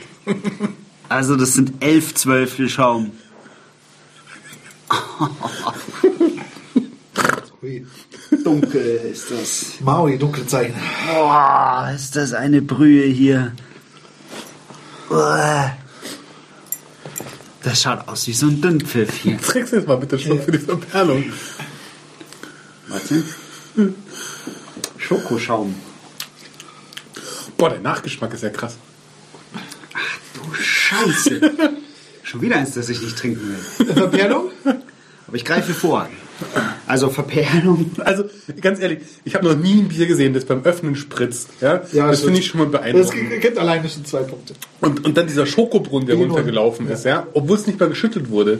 Also 1.08 1.36
das 1.36 1.54
sind 1.54 1.74
11 1.84 2.16
Zwölftel 2.16 2.70
Schaum. 2.70 3.12
Hui. 7.62 7.86
Dunkel 8.44 9.12
ist 9.12 9.32
das. 9.32 9.82
Maui, 9.82 10.18
dunkle 10.18 10.46
Zeichen. 10.48 10.76
Boah, 11.14 11.92
ist 11.94 12.16
das 12.16 12.34
eine 12.34 12.62
Brühe 12.62 13.06
hier. 13.06 13.52
Uah. 15.10 15.79
Das 17.64 17.82
schaut 17.82 18.08
aus 18.08 18.26
wie 18.28 18.34
so 18.34 18.48
ein 18.48 18.62
Dünnpfiff 18.62 19.14
hier. 19.16 19.38
Trinkst 19.42 19.74
du 19.74 19.78
jetzt 19.78 19.88
mal 19.88 19.98
bitte 19.98 20.18
schon 20.18 20.42
für 20.42 20.52
die 20.52 20.60
Verperlung. 20.60 21.26
Warte. 22.88 23.24
Schokoschaum. 24.98 25.76
Boah, 27.58 27.70
der 27.70 27.80
Nachgeschmack 27.80 28.34
ist 28.34 28.44
ja 28.44 28.50
krass. 28.50 28.78
Du 30.34 30.54
Scheiße. 30.54 31.42
Schon 32.24 32.42
wieder 32.42 32.58
eins, 32.58 32.74
das 32.76 32.90
ich 32.90 33.02
nicht 33.02 33.18
trinken 33.18 33.58
will. 33.78 33.94
Verperlung? 33.94 34.52
Aber 34.64 35.36
ich 35.36 35.44
greife 35.44 35.74
vor. 35.74 36.08
Also 36.90 37.10
Verperlung. 37.10 37.92
Also, 38.04 38.24
ganz 38.62 38.80
ehrlich, 38.80 39.00
ich 39.24 39.36
habe 39.36 39.46
noch 39.46 39.56
nie 39.56 39.80
ein 39.82 39.88
Bier 39.90 40.08
gesehen, 40.08 40.34
das 40.34 40.46
beim 40.46 40.64
Öffnen 40.64 40.96
spritzt. 40.96 41.50
Ja, 41.62 41.82
das 41.94 42.22
finde 42.22 42.40
ich 42.40 42.48
schon 42.48 42.60
mal 42.62 42.66
Das 42.70 42.82
beeindruckend. 42.82 43.42
gibt 43.42 43.58
alleine 43.60 43.88
schon 43.88 44.06
zwei 44.06 44.22
Punkte. 44.24 44.54
Und, 44.82 45.06
und 45.06 45.16
dann 45.16 45.28
dieser 45.28 45.46
Schokobrunnen, 45.46 46.08
der 46.08 46.16
Genau. 46.18 46.34
runtergelaufen 46.34 46.90
ist, 46.90 47.06
ja, 47.06 47.28
obwohl 47.34 47.58
es 47.58 47.68
nicht 47.68 47.80
mal 47.80 47.90
geschüttet 47.90 48.30
wurde. 48.32 48.60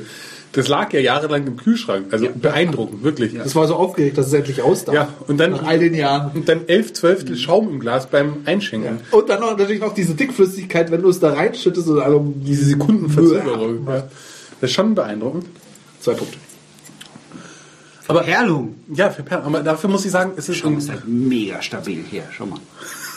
Das 0.52 0.68
lag 0.68 0.92
ja 0.94 1.00
jahrelang 1.00 1.46
im 1.48 1.58
Kühlschrank. 1.58 2.08
Also 2.12 2.28
beeindruckend, 2.34 3.04
wirklich. 3.04 3.34
Das 3.36 3.56
war 3.56 3.68
so 3.68 3.76
aufgeregt, 3.76 4.18
dass 4.18 4.28
es 4.28 4.34
endlich 4.34 4.62
aus 4.64 4.84
darf. 4.86 4.96
Ja, 4.96 5.10
und 5.28 5.40
dann, 5.40 5.52
Nach 5.52 5.64
all 5.66 5.78
den 5.80 5.94
Jahren. 5.94 6.32
und 6.36 6.50
dann 6.50 6.62
elf 6.68 6.94
Zwölftel 6.94 7.36
Schaum 7.38 7.70
im 7.70 7.80
Glas 7.80 8.08
beim 8.10 8.38
Einschenken. 8.46 9.00
Und 9.12 9.30
dann 9.30 9.42
noch, 9.42 9.56
natürlich 9.58 9.80
noch 9.82 9.94
diese 9.94 10.14
Dickflüssigkeit, 10.16 10.90
wenn 10.92 11.02
du 11.04 11.10
es 11.10 11.20
da 11.20 11.34
reinschüttest. 11.34 11.88
Und 11.88 12.00
also 12.00 12.34
Diese 12.36 12.66
Sekundenverzögerung. 12.66 13.88
Ja. 13.88 14.08
Das 14.62 14.70
ist 14.70 14.76
schon 14.76 14.94
beeindruckend. 14.96 15.46
Zwei 16.00 16.14
Punkte. 16.14 16.38
Aber 18.10 18.22
Perlung. 18.24 18.76
ja, 18.94 19.10
für 19.12 19.24
Perlen. 19.24 19.46
Aber 19.46 19.62
dafür 19.62 19.90
muss 19.90 20.04
ich 20.04 20.12
sagen, 20.12 20.32
es 20.36 20.50
ist 20.50 20.58
Schau, 20.58 20.70
ist 20.72 20.90
halt 20.90 21.08
mega 21.08 21.62
stabil 21.62 22.04
hier. 22.10 22.24
Schau 22.32 22.46
mal. 22.48 22.60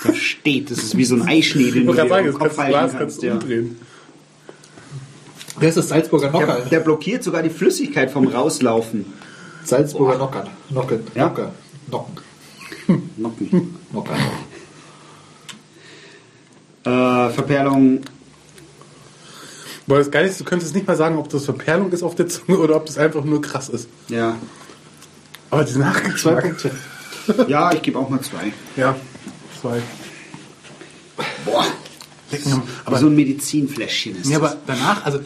Der 0.04 0.12
steht. 0.14 0.70
Das 0.70 0.78
ist 0.78 0.96
wie 0.96 1.04
so 1.04 1.14
ein 1.16 1.22
Eischnee, 1.22 1.70
den 1.70 1.82
Ich 1.82 1.86
du 1.86 1.92
dir 1.92 1.94
gerade 1.94 2.08
sagen, 2.10 2.26
im 2.26 2.32
das 2.32 2.38
Kopf 2.40 2.56
kannst 2.56 2.58
du 2.58 2.62
halten 2.62 2.70
Glas 2.72 2.90
kannst. 2.92 2.98
kannst 3.00 3.22
du 3.22 3.26
Ja. 3.26 3.32
umdrehen. 3.34 3.76
Wer 5.58 5.68
ist 5.68 5.76
das 5.78 5.88
Salzburger 5.88 6.28
Der, 6.30 6.40
Nocker? 6.40 6.60
der 6.70 6.80
blockiert 6.80 7.22
sogar 7.24 7.42
die 7.42 7.50
Flüssigkeit 7.50 8.10
vom 8.10 8.26
Rauslaufen. 8.26 9.06
Salzburger 9.64 10.18
Nocker. 10.18 10.46
Nocken. 10.70 11.00
Ja. 11.14 11.26
Nocker. 11.28 11.52
Nocken. 11.90 13.10
Nocken. 13.16 13.78
Nocker. 13.92 14.14
Äh, 16.84 17.30
Verperlung. 17.30 18.00
Weil 19.86 19.98
das 19.98 20.10
Geile 20.10 20.28
ist, 20.28 20.40
du 20.40 20.44
könntest 20.44 20.74
nicht 20.74 20.86
mal 20.86 20.96
sagen, 20.96 21.16
ob 21.18 21.28
das 21.28 21.44
Verperlung 21.44 21.90
ist 21.92 22.02
auf 22.02 22.14
der 22.14 22.28
Zunge 22.28 22.58
oder 22.58 22.76
ob 22.76 22.86
das 22.86 22.98
einfach 22.98 23.24
nur 23.24 23.40
krass 23.42 23.68
ist. 23.68 23.88
Ja. 24.08 24.36
Aber 25.52 25.66
Zwei 25.66 25.78
Nachgeschmack. 25.80 26.42
Punkte. 26.42 26.70
Ja, 27.46 27.72
ich 27.72 27.82
gebe 27.82 27.98
auch 27.98 28.08
mal 28.08 28.20
zwei. 28.22 28.52
Ja, 28.74 28.96
zwei. 29.60 29.82
Boah. 31.44 31.66
Lecken. 32.30 32.62
Aber 32.86 32.98
so 32.98 33.06
ein 33.06 33.14
Medizinfläschchen 33.14 34.16
ist 34.16 34.30
Ja, 34.30 34.38
aber 34.38 34.56
danach, 34.66 35.04
also 35.04 35.20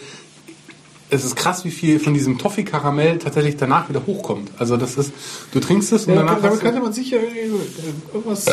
es 1.10 1.24
ist 1.24 1.36
krass, 1.36 1.64
wie 1.64 1.70
viel 1.70 2.00
von 2.00 2.12
diesem 2.12 2.38
Toffee-Karamell 2.38 3.18
tatsächlich 3.18 3.56
danach 3.56 3.88
wieder 3.88 4.04
hochkommt. 4.04 4.50
Also 4.58 4.76
das 4.76 4.96
ist, 4.96 5.12
du 5.52 5.60
trinkst 5.60 5.92
es 5.92 6.06
und 6.06 6.14
Ja, 6.14 6.22
danach 6.22 6.42
damit 6.42 6.58
könnte 6.60 6.80
man 6.80 6.92
sicher 6.92 7.18
irgendwas 8.12 8.46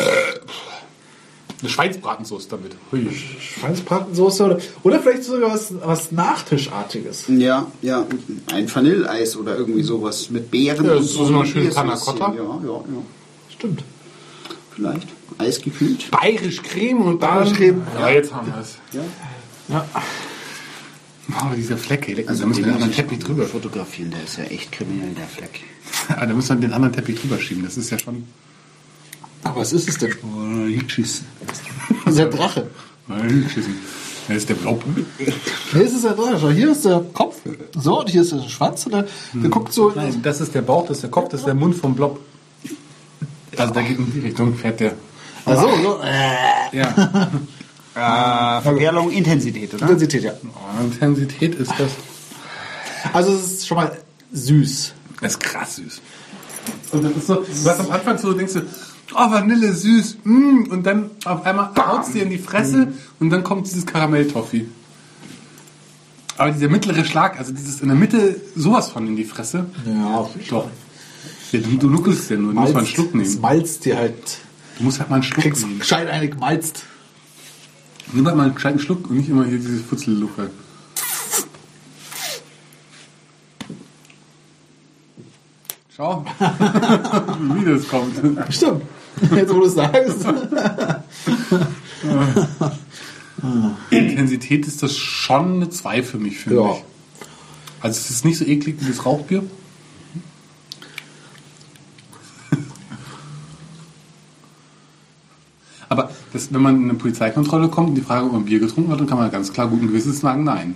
eine 1.64 1.70
Schweinsbratensauce 1.70 2.48
damit. 2.48 2.76
Hui. 2.92 3.08
Schweinsbratensoße 3.40 4.44
oder, 4.44 4.58
oder 4.82 5.00
vielleicht 5.00 5.24
sogar 5.24 5.52
was, 5.52 5.74
was 5.82 6.12
Nachtischartiges. 6.12 7.24
Ja, 7.28 7.66
ja, 7.82 8.06
ein 8.52 8.72
Vanilleeis 8.72 9.36
oder 9.36 9.56
irgendwie 9.56 9.82
sowas 9.82 10.30
mit 10.30 10.50
Beeren. 10.50 10.84
Ja, 10.84 11.00
so 11.02 11.24
mal 11.24 11.46
schön 11.46 11.62
Biersüßchen. 11.62 11.74
Panna 11.74 11.96
Cotta. 11.96 12.34
Ja, 12.34 12.42
ja, 12.42 12.72
ja. 12.72 13.02
Stimmt. 13.48 13.84
Vielleicht. 14.74 15.08
Eisgekühlt. 15.38 16.10
Bayerisch 16.10 16.62
Creme 16.62 17.00
und. 17.02 17.20
Bayerisch 17.20 17.54
Creme. 17.54 17.82
Ja, 17.98 18.10
jetzt 18.10 18.34
haben 18.34 18.46
wir 18.46 18.60
es. 18.60 18.76
Ja. 18.92 19.02
Ja. 19.68 19.86
Aber 21.32 21.56
dieser 21.56 21.78
Fleck, 21.78 22.08
ey, 22.08 22.26
Also 22.26 22.42
da 22.42 22.48
müssen 22.48 22.64
wir 22.64 22.66
den 22.66 22.74
anderen 22.74 22.92
Teppich 22.92 23.18
drüber. 23.18 23.46
fotografieren, 23.46 24.10
der 24.10 24.22
ist 24.24 24.36
ja 24.36 24.44
echt 24.44 24.70
kriminell, 24.72 25.14
der 25.14 25.26
Fleck. 25.26 25.60
Ah, 26.08 26.26
da 26.26 26.34
müssen 26.34 26.60
wir 26.60 26.68
den 26.68 26.74
anderen 26.74 26.94
Teppich 26.94 27.18
drüber 27.20 27.38
schieben. 27.38 27.64
Das 27.64 27.76
ist 27.76 27.90
ja 27.90 27.98
schon... 27.98 28.24
Aber 29.42 29.60
was 29.60 29.72
ist 29.72 29.88
es 29.88 29.98
denn? 29.98 30.14
Oh, 30.22 30.66
Hickschissen. 30.66 31.26
Das 32.06 32.14
ist 32.14 32.18
der 32.18 32.26
Drache. 32.28 32.66
Das 34.28 34.36
ist 34.38 34.48
der 34.48 34.54
Blaupol. 34.54 35.04
Nee, 35.18 35.82
es 35.82 35.92
ist 35.92 36.04
der 36.04 36.12
Drache. 36.12 36.38
Schau, 36.40 36.48
hier 36.50 36.72
ist 36.72 36.84
der 36.84 37.04
Kopf. 37.12 37.36
So, 37.78 38.00
und 38.00 38.08
hier 38.10 38.22
ist 38.22 38.32
der 38.32 38.48
Schwanz. 38.48 38.86
Und 38.86 38.92
der, 38.92 39.06
der 39.34 39.50
guckt 39.50 39.72
so. 39.72 39.92
Nein, 39.94 40.20
das 40.22 40.40
ist 40.40 40.54
der 40.54 40.62
Bauch, 40.62 40.86
das 40.86 40.98
ist 40.98 41.02
der 41.02 41.10
Kopf, 41.10 41.28
das 41.30 41.40
ist 41.40 41.46
der 41.46 41.54
Mund 41.54 41.74
vom 41.74 41.94
Blob. 41.94 42.20
Also 43.56 43.72
da 43.74 43.82
geht 43.82 43.98
in 43.98 44.12
die 44.12 44.20
Richtung, 44.20 44.54
fährt 44.54 44.80
der. 44.80 44.94
Also, 45.44 45.68
so. 45.82 46.00
Äh, 46.02 46.76
Ja. 46.76 47.30
Äh, 47.96 48.60
Verperlung, 48.62 49.12
Intensität, 49.12 49.72
oder? 49.72 49.82
Intensität, 49.84 50.24
ja. 50.24 50.32
Oh, 50.42 50.82
Intensität 50.82 51.54
ist 51.54 51.70
das. 51.78 51.92
Also, 53.12 53.34
es 53.34 53.52
ist 53.52 53.68
schon 53.68 53.76
mal 53.76 53.96
süß. 54.32 54.92
Das 55.20 55.32
ist 55.34 55.38
krass 55.40 55.76
süß. 55.76 56.00
Und 56.90 57.04
das 57.04 57.12
ist 57.12 57.26
so, 57.28 57.34
du 57.36 57.70
hast 57.70 57.78
am 57.78 57.92
Anfang 57.92 58.18
so, 58.18 58.32
denkst 58.32 58.54
du, 58.54 58.62
oh, 59.12 59.30
Vanille, 59.30 59.72
süß, 59.72 60.18
mm, 60.24 60.64
und 60.70 60.84
dann 60.86 61.10
auf 61.24 61.44
einmal 61.44 61.70
haut's 61.76 62.12
dir 62.12 62.22
in 62.22 62.30
die 62.30 62.38
Fresse 62.38 62.92
und 63.20 63.30
dann 63.30 63.44
kommt 63.44 63.66
dieses 63.66 63.84
Karamelltoffee. 63.86 64.66
Aber 66.36 66.50
dieser 66.50 66.68
mittlere 66.68 67.04
Schlag, 67.04 67.38
also 67.38 67.52
dieses 67.52 67.80
in 67.80 67.88
der 67.88 67.96
Mitte 67.96 68.40
sowas 68.56 68.88
von 68.90 69.06
in 69.06 69.16
die 69.16 69.24
Fresse, 69.24 69.66
Ja, 69.86 70.28
doch. 70.50 70.68
Ja, 71.52 71.60
du, 71.60 71.76
du 71.76 71.88
nuckelst 71.90 72.30
ja 72.30 72.36
nur, 72.36 72.52
du 72.52 72.58
musst 72.60 72.72
mal 72.72 72.78
einen 72.80 72.88
Schluck 72.88 73.14
Es 73.14 73.14
nehmen. 73.14 73.40
malzt 73.40 73.84
dir 73.84 73.96
halt. 73.96 74.38
Du 74.78 74.82
musst 74.84 74.98
halt 74.98 75.10
mal 75.10 75.16
einen 75.16 75.22
Schluck 75.22 75.44
Kriegst 75.44 75.64
nehmen. 75.64 75.78
gescheit 75.78 76.08
eine 76.08 76.28
gemalzt. 76.28 76.82
Nimm 78.12 78.26
halt 78.26 78.36
mal 78.36 78.44
einen 78.46 78.54
gescheiten 78.56 78.80
Schluck 78.80 79.08
und 79.08 79.16
nicht 79.18 79.28
immer 79.28 79.44
hier 79.44 79.58
diese 79.58 79.78
Futzelluche. 79.84 80.50
Schau, 85.96 86.24
wie 86.40 87.64
das 87.64 87.88
kommt. 87.88 88.14
Stimmt. 88.52 88.82
Jetzt, 89.34 89.54
wo 89.54 89.60
du 89.60 89.66
es 89.66 89.74
sagst. 89.74 90.26
Intensität 93.90 94.66
ist 94.66 94.82
das 94.82 94.96
schon 94.96 95.54
eine 95.56 95.70
2 95.70 96.02
für 96.02 96.18
mich, 96.18 96.38
finde 96.38 96.58
Ja. 96.60 96.72
ich. 96.72 96.82
Also 97.80 97.98
es 98.00 98.10
ist 98.10 98.24
nicht 98.24 98.38
so 98.38 98.44
eklig 98.44 98.76
wie 98.80 98.88
das 98.88 99.04
Rauchbier. 99.06 99.44
Aber 105.88 106.10
das, 106.32 106.52
wenn 106.52 106.62
man 106.62 106.76
in 106.76 106.84
eine 106.90 106.94
Polizeikontrolle 106.98 107.68
kommt 107.68 107.90
und 107.90 107.94
die 107.94 108.00
Frage, 108.00 108.26
ob 108.26 108.32
man 108.32 108.44
Bier 108.44 108.58
getrunken 108.58 108.90
hat, 108.90 109.00
dann 109.00 109.06
kann 109.06 109.18
man 109.18 109.30
ganz 109.30 109.52
klar 109.52 109.68
guten 109.68 109.86
Gewissens 109.88 110.20
sagen, 110.20 110.44
nein. 110.44 110.74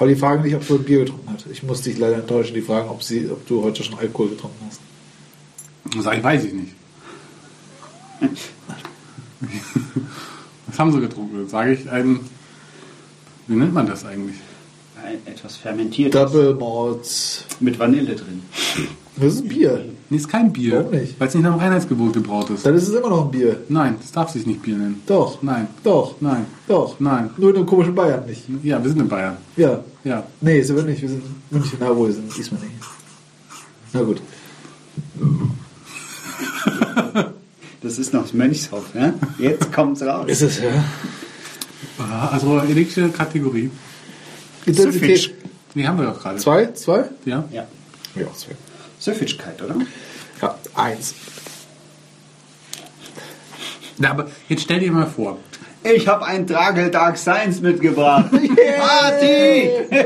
Aber 0.00 0.08
die 0.08 0.16
fragen 0.16 0.42
nicht, 0.42 0.54
ob 0.54 0.66
du 0.66 0.76
ein 0.76 0.82
Bier 0.82 1.00
getrunken 1.00 1.28
hast. 1.30 1.44
Ich 1.52 1.62
muss 1.62 1.82
dich 1.82 1.98
leider 1.98 2.16
enttäuschen. 2.16 2.54
Die 2.54 2.62
fragen, 2.62 2.88
ob, 2.88 3.02
sie, 3.02 3.28
ob 3.30 3.46
du 3.46 3.62
heute 3.62 3.84
schon 3.84 3.98
Alkohol 3.98 4.30
getrunken 4.30 4.64
hast. 4.66 4.80
Sage 6.02 6.16
ich, 6.16 6.24
weiß 6.24 6.44
ich 6.44 6.54
nicht. 6.54 6.72
Was 10.66 10.78
haben 10.78 10.90
sie 10.90 11.00
getrunken? 11.00 11.46
Sage 11.50 11.74
ich 11.74 11.90
ein, 11.90 12.20
wie 13.46 13.56
nennt 13.56 13.74
man 13.74 13.86
das 13.86 14.06
eigentlich? 14.06 14.36
Ein 15.04 15.18
etwas 15.26 15.56
fermentiertes. 15.56 16.18
Double 16.18 16.54
Malts. 16.54 17.44
Mit 17.60 17.78
Vanille 17.78 18.16
drin. 18.16 18.40
Das 19.16 19.34
ist 19.34 19.42
ein 19.44 19.48
Bier. 19.48 19.84
Nee, 20.08 20.16
ist 20.16 20.28
kein 20.28 20.52
Bier. 20.52 20.78
Warum 20.78 20.90
nicht? 20.92 21.20
Weil 21.20 21.28
es 21.28 21.34
nicht 21.34 21.42
nach 21.42 21.52
dem 21.52 21.60
Reinheitsgebot 21.60 22.12
gebraut 22.14 22.48
ist. 22.50 22.64
Dann 22.64 22.74
ist 22.74 22.88
es 22.88 22.94
immer 22.94 23.10
noch 23.10 23.26
ein 23.26 23.30
Bier. 23.30 23.58
Nein, 23.68 23.96
das 24.00 24.12
darf 24.12 24.30
sich 24.30 24.46
nicht 24.46 24.62
Bier 24.62 24.76
nennen. 24.76 25.02
Doch. 25.06 25.42
Nein. 25.42 25.68
Doch. 25.84 26.14
Nein. 26.20 26.46
Doch. 26.66 26.98
Nein. 27.00 27.30
Nur 27.36 27.50
in 27.50 27.56
einem 27.56 27.66
komischen 27.66 27.94
Bayern 27.94 28.24
nicht. 28.26 28.42
Ja, 28.62 28.82
wir 28.82 28.90
sind 28.90 29.00
in 29.00 29.08
Bayern. 29.08 29.36
Ja. 29.56 29.84
Ja. 30.04 30.24
Nee, 30.40 30.62
sind 30.62 30.76
wir 30.76 30.84
nicht. 30.84 31.02
Wir 31.02 31.08
sind 31.10 31.22
in 31.50 31.58
München. 31.58 31.76
Na 31.80 31.94
wohl, 31.94 32.08
wir 32.08 32.14
sind 32.14 32.34
diesmal 32.36 32.60
nicht. 32.60 32.72
Na 33.92 34.02
gut. 34.02 34.20
Das 37.82 37.98
ist 37.98 38.12
noch 38.12 38.22
das 38.22 38.34
Mönchshof, 38.34 38.94
ne? 38.94 39.14
Jetzt 39.38 39.72
kommt's 39.72 40.02
raus. 40.02 40.26
Ist 40.28 40.42
es, 40.42 40.60
ja. 40.60 40.84
Ah, 41.98 42.28
Also 42.28 42.58
elektrische 42.58 43.08
Kategorie. 43.08 43.70
Intensität. 44.66 45.34
Die 45.74 45.88
haben 45.88 45.98
wir 45.98 46.06
doch 46.06 46.20
gerade. 46.20 46.38
Zwei? 46.38 46.66
Zwei? 46.72 47.04
Ja. 47.24 47.44
Ja. 47.50 47.66
Ja, 48.14 48.26
zwei. 48.34 48.52
Süffigkeit, 49.00 49.60
oder? 49.62 49.74
Ja, 50.40 50.54
eins. 50.74 51.14
Na, 53.98 54.12
aber 54.12 54.26
jetzt 54.48 54.62
stell 54.62 54.78
dir 54.78 54.92
mal 54.92 55.06
vor. 55.06 55.38
Ich 55.82 56.06
habe 56.06 56.26
ein 56.26 56.46
Dragel 56.46 56.90
Dark 56.90 57.16
Science 57.16 57.62
mitgebracht. 57.62 58.26
Party! 58.30 59.70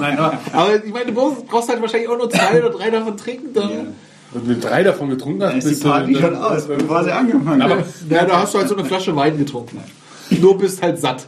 Nein, 0.00 0.18
aber 0.18 0.38
Aber 0.52 0.84
ich 0.84 0.92
meine, 0.92 1.06
du 1.06 1.44
brauchst, 1.48 1.68
halt 1.68 1.80
wahrscheinlich 1.80 2.08
auch 2.08 2.18
nur 2.18 2.28
zwei 2.28 2.58
oder 2.58 2.70
drei 2.70 2.90
davon 2.90 3.16
trinken. 3.16 3.54
Dann, 3.54 3.70
ja. 3.70 3.76
wenn 4.32 4.48
du 4.48 4.56
drei 4.56 4.82
davon 4.82 5.10
getrunken 5.10 5.44
hast, 5.44 5.52
Dann 5.52 5.72
ist 5.72 5.82
die 5.82 5.88
Party 5.88 6.16
schon 6.16 6.36
aus, 6.36 6.66
bevor 6.66 7.04
sie 7.04 7.12
angefangen 7.12 7.62
Aber, 7.62 7.78
hat. 7.78 7.86
da 8.10 8.42
hast 8.42 8.54
du 8.54 8.58
halt 8.58 8.68
so 8.68 8.76
eine 8.76 8.84
Flasche 8.84 9.14
Wein 9.14 9.38
getrunken. 9.38 9.78
Nur 10.40 10.58
bist 10.58 10.82
halt 10.82 10.98
satt. 11.00 11.26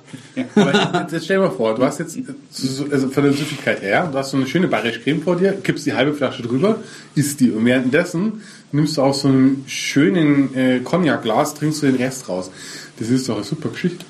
aber 0.54 1.06
jetzt, 1.10 1.24
stell 1.24 1.36
dir 1.38 1.44
mal 1.44 1.50
vor, 1.50 1.74
du 1.74 1.82
hast 1.84 1.98
jetzt, 1.98 2.18
so- 2.50 2.86
also 2.90 3.08
von 3.08 3.22
der 3.24 3.32
Süffigkeit 3.32 3.82
her, 3.82 4.08
du 4.10 4.18
hast 4.18 4.30
so 4.30 4.36
eine 4.36 4.46
schöne 4.46 4.68
Bayerisch 4.68 5.00
Creme 5.02 5.22
vor 5.22 5.36
dir, 5.36 5.52
kippst 5.52 5.86
die 5.86 5.92
halbe 5.94 6.14
Flasche 6.14 6.42
drüber, 6.42 6.76
isst 7.14 7.40
die. 7.40 7.50
Und 7.50 7.64
währenddessen 7.64 8.42
nimmst 8.72 8.96
du 8.96 9.02
aus 9.02 9.22
so 9.22 9.28
einem 9.28 9.64
schönen 9.66 10.54
äh, 10.54 10.80
Cognac-Glas, 10.80 11.54
trinkst 11.54 11.82
du 11.82 11.86
den 11.86 11.96
Rest 11.96 12.28
raus. 12.28 12.50
Das 12.98 13.08
ist 13.08 13.28
doch 13.28 13.36
eine 13.36 13.44
super 13.44 13.68
Geschichte. 13.70 14.04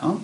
Ja. 0.00 0.16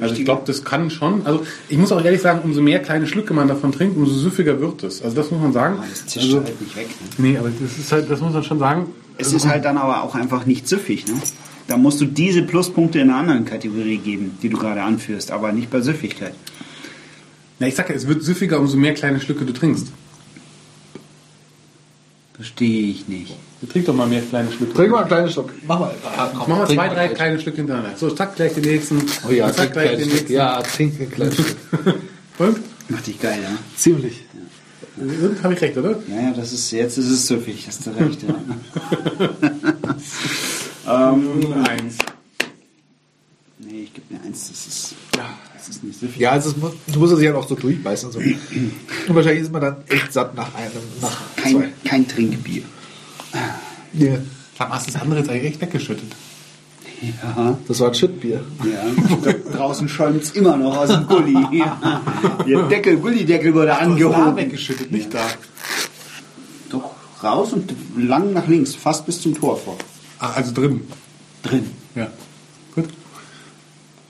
Also 0.00 0.14
ich 0.14 0.24
glaube, 0.24 0.42
das 0.46 0.64
kann 0.64 0.90
schon. 0.90 1.26
Also 1.26 1.44
ich 1.68 1.76
muss 1.76 1.90
auch 1.90 2.04
ehrlich 2.04 2.20
sagen, 2.20 2.40
umso 2.44 2.62
mehr 2.62 2.78
kleine 2.80 3.06
Schlücke 3.08 3.34
man 3.34 3.48
davon 3.48 3.72
trinkt, 3.72 3.96
umso 3.96 4.12
süffiger 4.14 4.60
wird 4.60 4.84
es. 4.84 5.02
Also 5.02 5.16
das 5.16 5.30
muss 5.32 5.40
man 5.40 5.52
sagen. 5.52 5.78
Das 5.90 6.06
zischt 6.06 6.26
Also, 6.26 6.44
halt 6.44 6.60
nicht 6.60 6.76
weg. 6.76 6.86
Ne? 7.18 7.30
nee, 7.30 7.38
aber 7.38 7.50
das 7.50 7.78
ist 7.78 7.90
halt, 7.90 8.08
das 8.08 8.20
muss 8.20 8.32
man 8.32 8.44
schon 8.44 8.60
sagen. 8.60 8.86
Es 9.16 9.32
ist 9.32 9.48
halt 9.48 9.64
dann 9.64 9.76
aber 9.76 10.04
auch 10.04 10.14
einfach 10.14 10.46
nicht 10.46 10.68
süffig. 10.68 11.06
Ne? 11.08 11.14
Da 11.68 11.76
musst 11.76 12.00
du 12.00 12.06
diese 12.06 12.42
Pluspunkte 12.42 12.98
in 12.98 13.10
einer 13.10 13.18
anderen 13.18 13.44
Kategorie 13.44 13.98
geben, 13.98 14.38
die 14.42 14.48
du 14.48 14.56
gerade 14.56 14.82
anführst, 14.82 15.30
aber 15.30 15.52
nicht 15.52 15.70
bei 15.70 15.82
Süffigkeit. 15.82 16.32
Na, 17.58 17.68
ich 17.68 17.74
sag 17.74 17.90
ja, 17.90 17.94
es 17.94 18.08
wird 18.08 18.22
süffiger, 18.22 18.58
umso 18.58 18.78
mehr 18.78 18.94
kleine 18.94 19.20
Schlücke 19.20 19.44
du 19.44 19.52
trinkst. 19.52 19.88
Verstehe 22.32 22.90
ich 22.90 23.06
nicht. 23.06 23.36
Trink 23.70 23.84
doch 23.84 23.94
mal 23.94 24.06
mehr 24.06 24.22
kleine 24.22 24.50
Schlücke. 24.50 24.72
Trink 24.72 24.92
mal 24.92 25.00
einen 25.00 25.08
kleinen 25.08 25.28
Schluck. 25.28 25.50
Mach 25.66 25.78
mal. 25.78 25.94
Ah, 26.04 26.30
komm, 26.32 26.44
Mach 26.48 26.58
mal 26.58 26.68
zwei, 26.68 26.88
drei 26.88 27.08
kleine 27.08 27.38
Stücke 27.38 27.58
hintereinander. 27.58 27.98
So, 27.98 28.10
zack, 28.12 28.36
gleich 28.36 28.54
den 28.54 28.64
nächsten. 28.64 29.02
Oh 29.28 29.32
ja, 29.32 29.52
zack, 29.52 29.72
gleich 29.74 29.98
den 29.98 30.08
nächsten. 30.08 30.32
Ja, 30.32 30.62
trink 30.62 30.98
einen 30.98 31.10
kleinen 31.10 31.32
Schluck. 31.32 31.56
Und? 32.38 32.58
Macht 32.88 33.06
dich 33.06 33.20
geil, 33.20 33.40
ja? 33.42 33.50
Ziemlich. 33.76 34.24
Und 34.96 35.42
habe 35.42 35.52
ich 35.52 35.60
recht, 35.60 35.76
oder? 35.76 35.98
Naja, 36.08 36.32
das 36.34 36.52
ist, 36.52 36.70
jetzt 36.70 36.96
ist 36.96 37.10
es 37.10 37.26
süffig, 37.26 37.66
hast 37.66 37.86
du 37.86 37.90
recht. 37.90 38.22
Ja. 38.22 38.34
ähm, 40.88 41.64
Eins. 41.68 41.96
nee, 43.58 43.82
ich 43.84 43.94
gebe 43.94 44.14
mir 44.14 44.20
eins, 44.24 44.48
das 44.48 44.66
ist, 44.66 44.94
das 45.56 45.68
ist 45.68 45.84
nicht 45.84 45.98
süffig. 46.00 46.18
Ja, 46.20 46.30
also 46.32 46.54
muss, 46.58 46.72
du 46.92 46.98
musst 46.98 47.12
es 47.12 47.18
sich 47.18 47.28
halt 47.28 47.36
auch 47.36 47.46
so 47.48 47.54
durchbeißen. 47.54 48.12
So. 48.12 48.18
Und 48.18 49.14
wahrscheinlich 49.14 49.42
ist 49.42 49.52
man 49.52 49.60
dann 49.62 49.76
echt 49.88 50.12
satt 50.12 50.34
nach 50.34 50.54
einem, 50.54 50.72
nach 51.00 51.20
zwei. 51.36 51.42
Kein, 51.52 51.72
kein 51.84 52.08
Trinkbier. 52.08 52.62
Ja, 53.94 54.18
Sag 54.58 54.68
mal, 54.70 54.76
hast 54.76 54.88
du 54.88 54.92
das 54.92 55.00
andere 55.02 55.20
jetzt 55.20 55.30
eigentlich 55.30 55.52
echt 55.52 55.60
weggeschüttet? 55.60 56.10
Ja, 57.00 57.56
das 57.68 57.78
war 57.78 57.88
ein 57.88 57.94
Shitbier. 57.94 58.44
ja. 58.64 59.32
Draußen 59.52 59.88
schäumt 59.88 60.20
es 60.24 60.32
immer 60.32 60.56
noch 60.56 60.76
aus 60.78 60.88
dem 60.88 61.06
Gulli. 61.06 61.36
Ja. 61.56 62.02
Der 62.44 62.62
Deckel, 62.64 62.96
Gullideckel 62.96 63.54
wurde 63.54 63.68
Da 63.68 63.76
angehoben. 63.76 64.34
weggeschüttet, 64.34 64.90
nicht 64.90 65.14
da. 65.14 65.24
Doch, 66.70 66.90
raus 67.22 67.52
und 67.52 67.72
lang 67.96 68.32
nach 68.32 68.48
links, 68.48 68.74
fast 68.74 69.06
bis 69.06 69.20
zum 69.22 69.32
Tor 69.38 69.56
vor. 69.58 69.76
Ach, 70.18 70.36
also 70.36 70.52
drin. 70.52 70.82
Drin. 71.42 71.70
Ja. 71.94 72.08
Gut. 72.74 72.88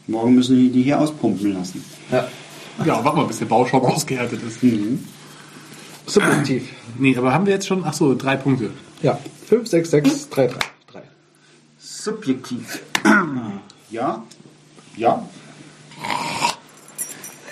Morgen 0.07 0.35
müssen 0.35 0.57
die 0.57 0.71
die 0.71 0.83
hier 0.83 1.00
auspumpen 1.00 1.53
lassen. 1.53 1.85
Ja. 2.11 2.29
Ja, 2.85 3.05
warte 3.05 3.19
mal, 3.19 3.27
bis 3.27 3.38
der 3.38 3.47
Bauschaum 3.47 3.85
ausgehärtet 3.85 4.41
ist. 4.43 4.61
Subjektiv. 6.07 6.69
Nee, 6.97 7.17
aber 7.17 7.33
haben 7.33 7.45
wir 7.47 7.53
jetzt 7.53 7.67
schon, 7.67 7.85
ach 7.85 7.93
so, 7.93 8.15
drei 8.15 8.37
Punkte. 8.37 8.71
Ja. 9.03 9.19
5, 9.47 9.69
6, 9.69 9.91
6, 9.91 10.29
3, 10.31 10.47
3. 10.47 10.59
3. 10.93 11.03
Subjektiv. 11.79 12.83
Ja? 13.91 14.23
Ja? 14.99 15.27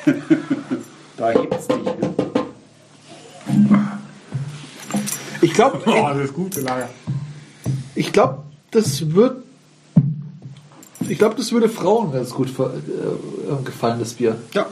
da 1.17 1.31
hebt's 1.31 1.67
dich. 1.67 1.79
Ne? 1.79 2.15
Ich 5.41 5.55
glaube, 5.55 5.81
Oh, 5.87 6.09
das 6.11 6.19
ist 6.19 6.35
gute 6.35 6.61
Lager. 6.61 6.91
ich 7.95 8.13
glaube, 8.13 8.43
das 8.70 9.14
wird. 9.14 9.42
Ich 11.08 11.18
glaube, 11.18 11.37
das 11.37 11.52
würde 11.52 11.68
Frauen 11.68 12.12
ganz 12.12 12.30
gut 12.30 12.50
ver- 12.50 12.75
äh, 12.75 13.64
gefallen, 13.64 13.99
das 14.00 14.14
Bier. 14.14 14.37
Ja. 14.52 14.66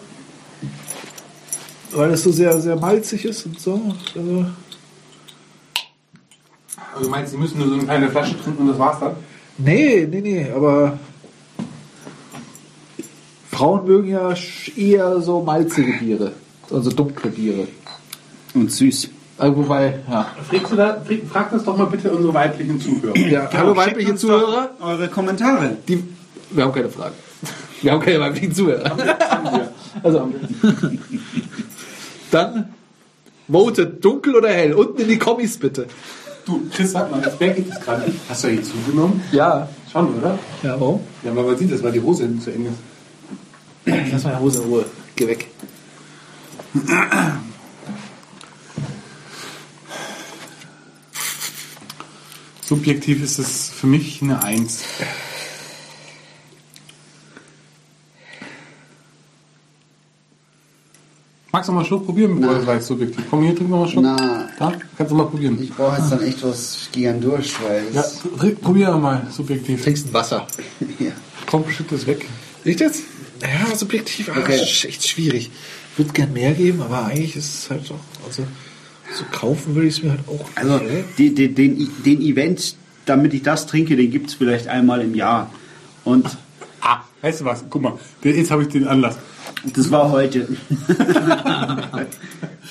Weil 1.93 2.11
es 2.11 2.23
so 2.25 2.33
sehr, 2.33 2.61
sehr 2.61 2.75
malzig 2.77 3.25
ist 3.25 3.47
und 3.47 3.61
so. 3.61 3.95
Also, 4.17 4.47
Also 6.93 7.05
du 7.05 7.09
meinst, 7.11 7.33
sie 7.33 7.39
müssen 7.39 7.59
nur 7.59 7.69
so 7.69 7.75
eine 7.75 7.85
kleine 7.85 8.11
Flasche 8.11 8.41
trinken 8.43 8.63
und 8.63 8.69
das 8.69 8.79
war's 8.79 8.99
dann? 9.01 9.15
nee, 9.59 10.07
nee, 10.11 10.21
nee, 10.21 10.51
aber. 10.51 10.99
Frauen 13.53 13.87
mögen 13.87 14.09
ja 14.09 14.35
eher 14.77 15.21
so 15.21 15.41
malzige 15.41 15.93
Biere. 15.93 16.33
Also 16.73 16.91
dunkle 16.91 17.31
Biere. 17.31 17.69
Und 18.55 18.73
süß. 18.73 19.11
Also 19.37 19.57
wobei, 19.57 19.99
ja. 20.09 20.29
Fragst 20.49 20.73
du 20.73 20.77
da, 20.77 21.03
frag, 21.31 21.51
das 21.51 21.65
doch 21.65 21.77
mal 21.77 21.87
bitte 21.87 22.11
unsere 22.13 22.33
weiblichen 22.33 22.81
Zuhörer. 22.81 23.17
ja 23.17 23.49
hallo 23.53 23.77
weibliche 23.77 24.15
Zuhörer. 24.15 24.71
doch 24.79 24.87
Eure 24.87 25.09
Kommentare. 25.09 25.77
Die, 25.89 26.05
wir 26.51 26.65
haben 26.65 26.73
keine 26.73 26.89
Fragen. 26.89 27.15
Wir 27.83 27.93
haben 27.93 28.01
keine 28.01 28.21
weiblichen 28.21 28.55
Zuhörer. 28.55 28.97
Also, 30.03 30.31
dann 32.31 32.69
votet 33.49 34.05
dunkel 34.05 34.37
oder 34.37 34.49
hell. 34.49 34.75
Unten 34.75 35.03
in 35.03 35.09
die 35.09 35.19
Kommis 35.19 35.59
bitte. 35.59 35.87
Du, 36.47 36.63
Chris, 36.73 36.93
sag 36.93 37.11
mal, 37.11 37.23
wer 37.39 37.49
geht 37.51 37.71
das 37.71 37.81
gerade? 37.81 38.05
Hast 38.29 38.45
du 38.45 38.49
hier 38.49 38.63
zugenommen? 38.63 39.23
Ja. 39.33 39.69
Schon, 39.91 40.19
oder? 40.19 40.39
Ja, 40.63 40.79
warum? 40.81 41.01
Ja, 41.23 41.31
aber 41.31 41.43
man 41.43 41.57
sieht 41.57 41.73
das, 41.73 41.83
weil 41.83 41.93
die 41.93 42.01
Hose 42.01 42.25
hinten 42.25 42.41
zu 42.41 42.51
eng 42.51 42.67
ist. 42.67 44.13
Lass 44.13 44.25
meine 44.25 44.41
Hose 44.41 44.63
in 44.63 44.69
Ruhe. 44.69 44.85
Geh 45.17 45.29
weg. 45.29 45.49
Subjektiv 52.67 53.23
ist 53.23 53.39
es 53.39 53.69
für 53.71 53.87
mich 53.87 54.23
eine 54.23 54.43
Eins. 54.43 54.83
Magst 61.53 61.69
du 61.69 61.73
mal 61.73 61.81
einen 61.81 61.87
Schluck 61.87 62.05
probieren, 62.05 62.41
bevor 62.41 62.57
das 62.57 62.67
weiß, 62.67 62.87
subjektiv? 62.89 63.25
Komm, 63.31 63.43
hier, 63.43 63.55
trink 63.55 63.71
noch 63.71 63.81
mal 63.81 63.89
Schluck. 63.89 64.03
Na. 64.05 64.49
Da, 64.59 64.73
kannst 64.97 65.13
du 65.13 65.17
mal 65.17 65.27
probieren. 65.27 65.57
Ich 65.63 65.73
brauche 65.73 65.99
jetzt 66.01 66.11
dann 66.11 66.21
echt 66.23 66.43
was 66.43 66.89
gern 66.91 67.21
durch, 67.21 67.55
weil 67.63 67.85
Ja, 67.93 68.03
probier 68.61 68.91
mal, 68.97 69.29
subjektiv. 69.31 69.83
Trinkst 69.85 70.09
ein 70.09 70.13
Wasser. 70.15 70.47
ja. 70.99 71.13
Komm, 71.47 71.69
schütt 71.71 71.93
das 71.93 72.07
weg. 72.09 72.27
Riecht 72.65 72.81
das? 72.81 73.03
Ja, 73.41 73.77
subjektiv. 73.77 74.31
Ah, 74.35 74.39
Okay. 74.41 74.55
echt 74.59 75.07
schwierig. 75.07 75.51
Ich 75.93 75.99
würde 75.99 76.13
gern 76.13 76.33
mehr 76.33 76.55
geben, 76.55 76.83
aber 76.83 77.05
eigentlich 77.05 77.37
ist 77.37 77.55
es 77.55 77.71
halt 77.71 77.89
doch. 77.89 78.01
Also, 78.27 78.45
so 79.15 79.25
kaufen 79.31 79.75
würde 79.75 79.89
ich 79.89 79.99
es 79.99 80.03
mir 80.03 80.11
halt 80.11 80.21
auch. 80.29 80.45
Also 80.55 80.81
die, 81.19 81.35
die, 81.35 81.55
den, 81.55 81.89
den 82.05 82.21
Event, 82.21 82.77
damit 83.07 83.35
ich 83.35 83.43
das 83.43 83.67
trinke, 83.67 83.97
den 83.97 84.11
gibt 84.11 84.29
es 84.29 84.35
vielleicht 84.35 84.69
einmal 84.69 85.01
im 85.01 85.15
Jahr. 85.15 85.51
Und 86.05 86.27
Ah, 86.81 86.99
weißt 87.23 87.41
du 87.41 87.45
was? 87.47 87.65
Guck 87.71 87.81
mal, 87.83 87.95
jetzt 88.23 88.51
habe 88.51 88.63
ich 88.63 88.69
den 88.69 88.87
Anlass. 88.87 89.17
das 89.75 89.91
war 89.91 90.11
heute. 90.11 90.47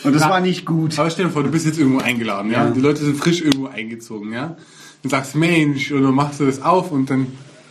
Und 0.03 0.13
das 0.13 0.23
war 0.23 0.39
nicht 0.39 0.65
gut. 0.65 0.97
Aber 0.99 1.10
stell 1.10 1.25
dir 1.25 1.32
vor, 1.32 1.43
du 1.43 1.49
bist 1.49 1.65
jetzt 1.65 1.79
irgendwo 1.79 1.99
eingeladen, 1.99 2.51
ja? 2.51 2.65
Ja. 2.65 2.69
Die 2.71 2.79
Leute 2.79 3.03
sind 3.03 3.17
frisch 3.17 3.41
irgendwo 3.41 3.67
eingezogen, 3.67 4.32
ja? 4.34 4.56
Dann 5.01 5.10
sagst 5.10 5.36
Mensch, 5.36 5.91
und 5.91 6.03
dann 6.03 6.13
machst 6.13 6.39
du 6.39 6.45
das 6.45 6.62
auf 6.62 6.91
und 6.91 7.10
dann 7.10 7.27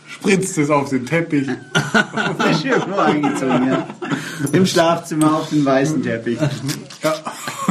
spritzt 0.07 0.57
es 0.57 0.69
auf 0.69 0.89
den 0.89 1.05
Teppich. 1.05 1.47
Schirm 2.61 2.89
nur 2.89 3.01
eingezogen, 3.01 3.67
ja. 3.67 3.87
Im 4.51 4.65
Schlafzimmer 4.65 5.35
auf 5.37 5.49
den 5.49 5.63
weißen 5.63 6.03
Teppich. 6.03 6.39
Ja, 7.01 7.13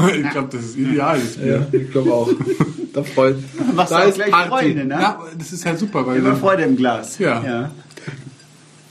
ich 0.16 0.30
glaube, 0.30 0.48
das 0.50 0.64
ist 0.64 0.76
ideal. 0.76 1.20
Ja, 1.44 1.66
ich 1.72 1.90
glaube 1.90 2.12
auch. 2.12 2.30
Da 2.92 3.02
freuen. 3.02 3.42
Was 3.74 3.90
da 3.90 4.02
auch 4.02 4.08
ist 4.08 4.14
gleich 4.16 4.30
Party. 4.30 4.48
Freunde, 4.48 4.84
ne? 4.84 4.94
Ja, 4.94 5.20
das 5.36 5.52
ist 5.52 5.64
halt 5.64 5.78
super, 5.78 6.06
weil 6.06 6.18
Immer 6.18 6.30
dann, 6.30 6.40
Freude 6.40 6.62
im 6.64 6.76
Glas. 6.76 7.18
Ja. 7.18 7.42
ja. 7.42 7.70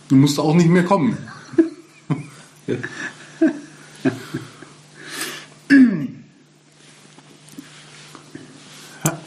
du 0.10 0.16
musst 0.16 0.40
auch 0.40 0.56
nicht 0.56 0.70
mehr 0.70 0.84
kommen. 0.84 1.18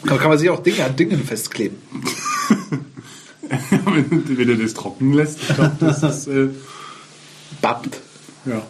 Da 0.07 0.17
kann 0.17 0.29
man 0.29 0.37
sich 0.37 0.49
auch 0.49 0.61
Dinge 0.61 0.83
an 0.83 0.95
Dingen 0.95 1.23
festkleben. 1.23 1.77
wenn, 3.85 4.11
wenn 4.37 4.47
du 4.47 4.57
das 4.57 4.73
trocken 4.73 5.13
lässt, 5.13 5.41
ich 5.41 5.55
glaube, 5.55 5.75
das 5.79 6.03
ist, 6.03 6.27
äh, 6.27 6.49
Babbt. 7.61 7.99
ja. 8.45 8.61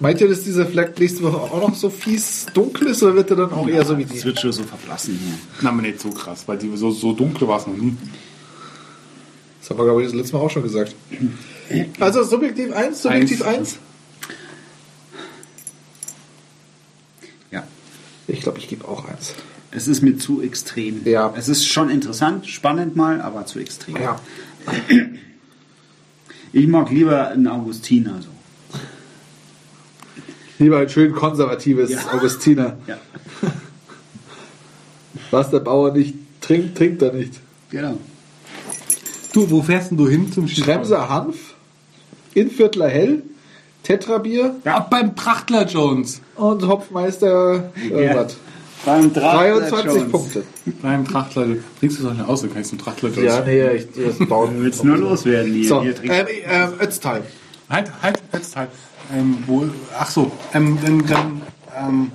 Meint 0.00 0.20
ihr, 0.22 0.28
dass 0.28 0.44
dieser 0.44 0.66
vielleicht 0.66 0.98
nächste 0.98 1.22
Woche 1.22 1.36
auch 1.36 1.68
noch 1.68 1.74
so 1.74 1.90
fies 1.90 2.46
dunkel 2.54 2.88
ist 2.88 3.02
oder 3.02 3.14
wird 3.16 3.30
er 3.30 3.36
dann 3.36 3.52
auch 3.52 3.68
eher 3.68 3.84
so 3.84 3.98
wie 3.98 4.04
Das 4.04 4.12
die? 4.14 4.24
wird 4.24 4.40
schon 4.40 4.52
so 4.52 4.62
verblassen 4.62 5.18
hier. 5.22 5.34
Na, 5.60 5.68
aber 5.70 5.82
nicht 5.82 6.00
so 6.00 6.10
krass, 6.10 6.44
weil 6.46 6.56
die, 6.56 6.74
so, 6.74 6.90
so 6.90 7.12
dunkel 7.12 7.46
war 7.46 7.58
es 7.60 7.66
noch 7.66 7.76
nie. 7.76 7.96
Das 9.60 9.68
haben 9.68 9.78
wir, 9.78 9.84
glaube 9.84 10.00
ich, 10.02 10.08
das 10.08 10.16
letzte 10.16 10.36
Mal 10.36 10.42
auch 10.42 10.50
schon 10.50 10.62
gesagt. 10.62 10.94
Also 12.00 12.22
subjektiv 12.24 12.72
1, 12.72 13.02
subjektiv 13.02 13.42
Eins. 13.42 13.58
1. 13.58 13.78
Ja. 17.50 17.64
Ich 18.26 18.40
glaube, 18.40 18.58
ich 18.58 18.68
gebe 18.68 18.88
auch 18.88 19.06
1. 19.06 19.34
Es 19.70 19.86
ist 19.86 20.00
mir 20.02 20.16
zu 20.16 20.40
extrem. 20.40 21.02
Ja. 21.04 21.32
Es 21.36 21.48
ist 21.48 21.66
schon 21.66 21.90
interessant, 21.90 22.46
spannend 22.48 22.96
mal, 22.96 23.20
aber 23.20 23.44
zu 23.44 23.58
extrem. 23.58 23.96
Ja. 23.96 24.18
Ich 26.52 26.66
mag 26.66 26.90
lieber 26.90 27.28
einen 27.28 27.46
Augustiner 27.46 28.20
so. 28.22 28.28
Lieber 30.60 30.78
ein 30.78 30.88
schön 30.90 31.12
konservatives 31.12 31.90
Ja. 31.90 32.12
Augustiner. 32.12 32.76
Ja. 32.86 32.98
Was 35.30 35.50
der 35.50 35.60
Bauer 35.60 35.92
nicht 35.92 36.14
trinkt, 36.42 36.76
trinkt 36.76 37.00
er 37.02 37.12
nicht. 37.12 37.34
Genau. 37.70 37.96
Du, 39.32 39.50
wo 39.50 39.62
fährst 39.62 39.90
denn 39.90 39.96
du 39.98 40.06
hin 40.08 40.30
zum 40.32 40.46
Skifahren? 40.46 40.84
Schremser 40.84 41.08
Hanf, 41.08 41.54
Inviertler 42.34 42.88
Hell, 42.88 43.22
Tetrabier 43.84 44.56
Ja, 44.64 44.80
beim 44.80 45.14
Prachtler 45.14 45.66
Jones. 45.66 46.20
und 46.36 46.66
Hopfmeister 46.66 47.72
irgendwas. 47.82 48.36
Beim 48.84 49.12
Draht 49.12 49.70
23 49.70 50.10
Punkte. 50.10 50.42
Beim 50.82 51.06
Trachtler. 51.06 51.46
Trinkst 51.78 51.98
du 51.98 52.02
es 52.02 52.08
auch 52.10 52.14
nicht 52.14 52.28
aus, 52.28 52.40
dann 52.42 52.52
kann 52.52 52.62
ich 52.62 52.68
zum 52.68 52.78
Trachtler 52.78 53.10
Ja, 53.22 53.42
nee, 53.44 53.66
ich, 53.70 53.86
das 53.92 54.28
bauen 54.28 54.56
Du 54.58 54.62
willst 54.64 54.84
nur 54.84 54.98
loswerden 54.98 55.52
hier. 55.54 55.68
So, 55.68 55.82
hier 55.82 55.94
ähm, 56.04 56.26
ähm, 56.80 56.90
time. 57.00 57.22
Halt, 57.70 57.90
halt, 58.02 58.22
jetzt 58.32 58.56
halt. 58.56 58.70
Ähm, 59.12 59.42
wo, 59.46 59.68
ach 59.98 60.10
so, 60.10 60.30
ähm, 60.54 60.78
dann, 60.82 61.06
dann 61.06 61.42
ähm, 61.76 62.12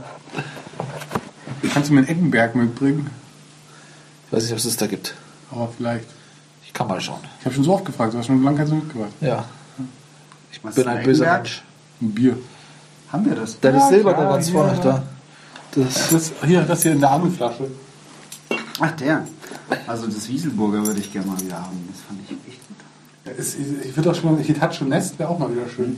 kannst 1.74 1.90
du 1.90 1.94
mir 1.94 2.00
einen 2.00 2.08
Eckenberg 2.08 2.56
mitbringen? 2.56 3.10
Ich 4.28 4.34
weiß 4.34 4.44
nicht, 4.44 4.56
was 4.56 4.66
es 4.66 4.78
da 4.78 4.88
gibt. 4.88 5.14
Aber 5.52 5.70
vielleicht. 5.76 6.06
Ich 6.66 6.74
kann 6.74 6.88
mal 6.88 7.00
schauen. 7.02 7.20
Ich 7.40 7.46
habe 7.46 7.56
schon 7.56 7.64
so 7.64 7.74
oft 7.74 7.86
gefragt, 7.86 8.14
du 8.14 8.18
hast 8.18 8.26
schon 8.28 8.44
lange 8.44 8.58
keins 8.58 8.72
mitgebracht. 8.72 9.12
Ja, 9.22 9.46
ich 10.52 10.62
bin 10.62 10.88
ein 10.88 11.04
böser. 11.04 11.34
Mensch. 11.34 11.64
Ein 12.02 12.12
Bier. 12.12 12.38
Haben 13.12 13.26
wir 13.26 13.36
das? 13.36 13.60
Deine 13.60 13.78
Ja, 13.78 13.88
Silber 13.88 14.14
klar, 14.14 14.26
da 14.26 14.32
ganz 14.34 14.48
ja. 14.48 14.54
vorne 14.54 14.80
da. 14.82 15.04
Das, 15.72 16.10
Das, 16.10 16.32
hier, 16.46 16.62
das 16.62 16.82
hier 16.84 16.94
in 16.94 17.00
der 17.02 17.12
anderen 17.12 17.34
Flasche. 17.34 17.68
Ach, 18.80 18.92
der. 18.92 19.26
Also 19.88 20.08
das 20.08 20.28
Wieselburger 20.28 20.86
würde 20.86 21.00
ich 21.00 21.12
gerne 21.12 21.28
mal 21.28 21.40
wieder 21.40 21.56
haben. 21.62 21.88
Das 21.92 22.02
fand 22.02 22.20
ich 22.24 22.32
echt 22.54 22.68
gut. 22.68 22.78
Ja, 23.26 23.32
ist, 23.32 23.58
ich 23.86 23.96
würde 23.96 24.12
auch 24.12 24.16
schon 24.16 24.34
mal, 24.36 24.42
Hitachi 24.42 24.84
Nest 24.86 25.18
wäre 25.20 25.30
auch 25.30 25.40
mal 25.40 25.52
wieder 25.52 25.68
schön. 25.70 25.98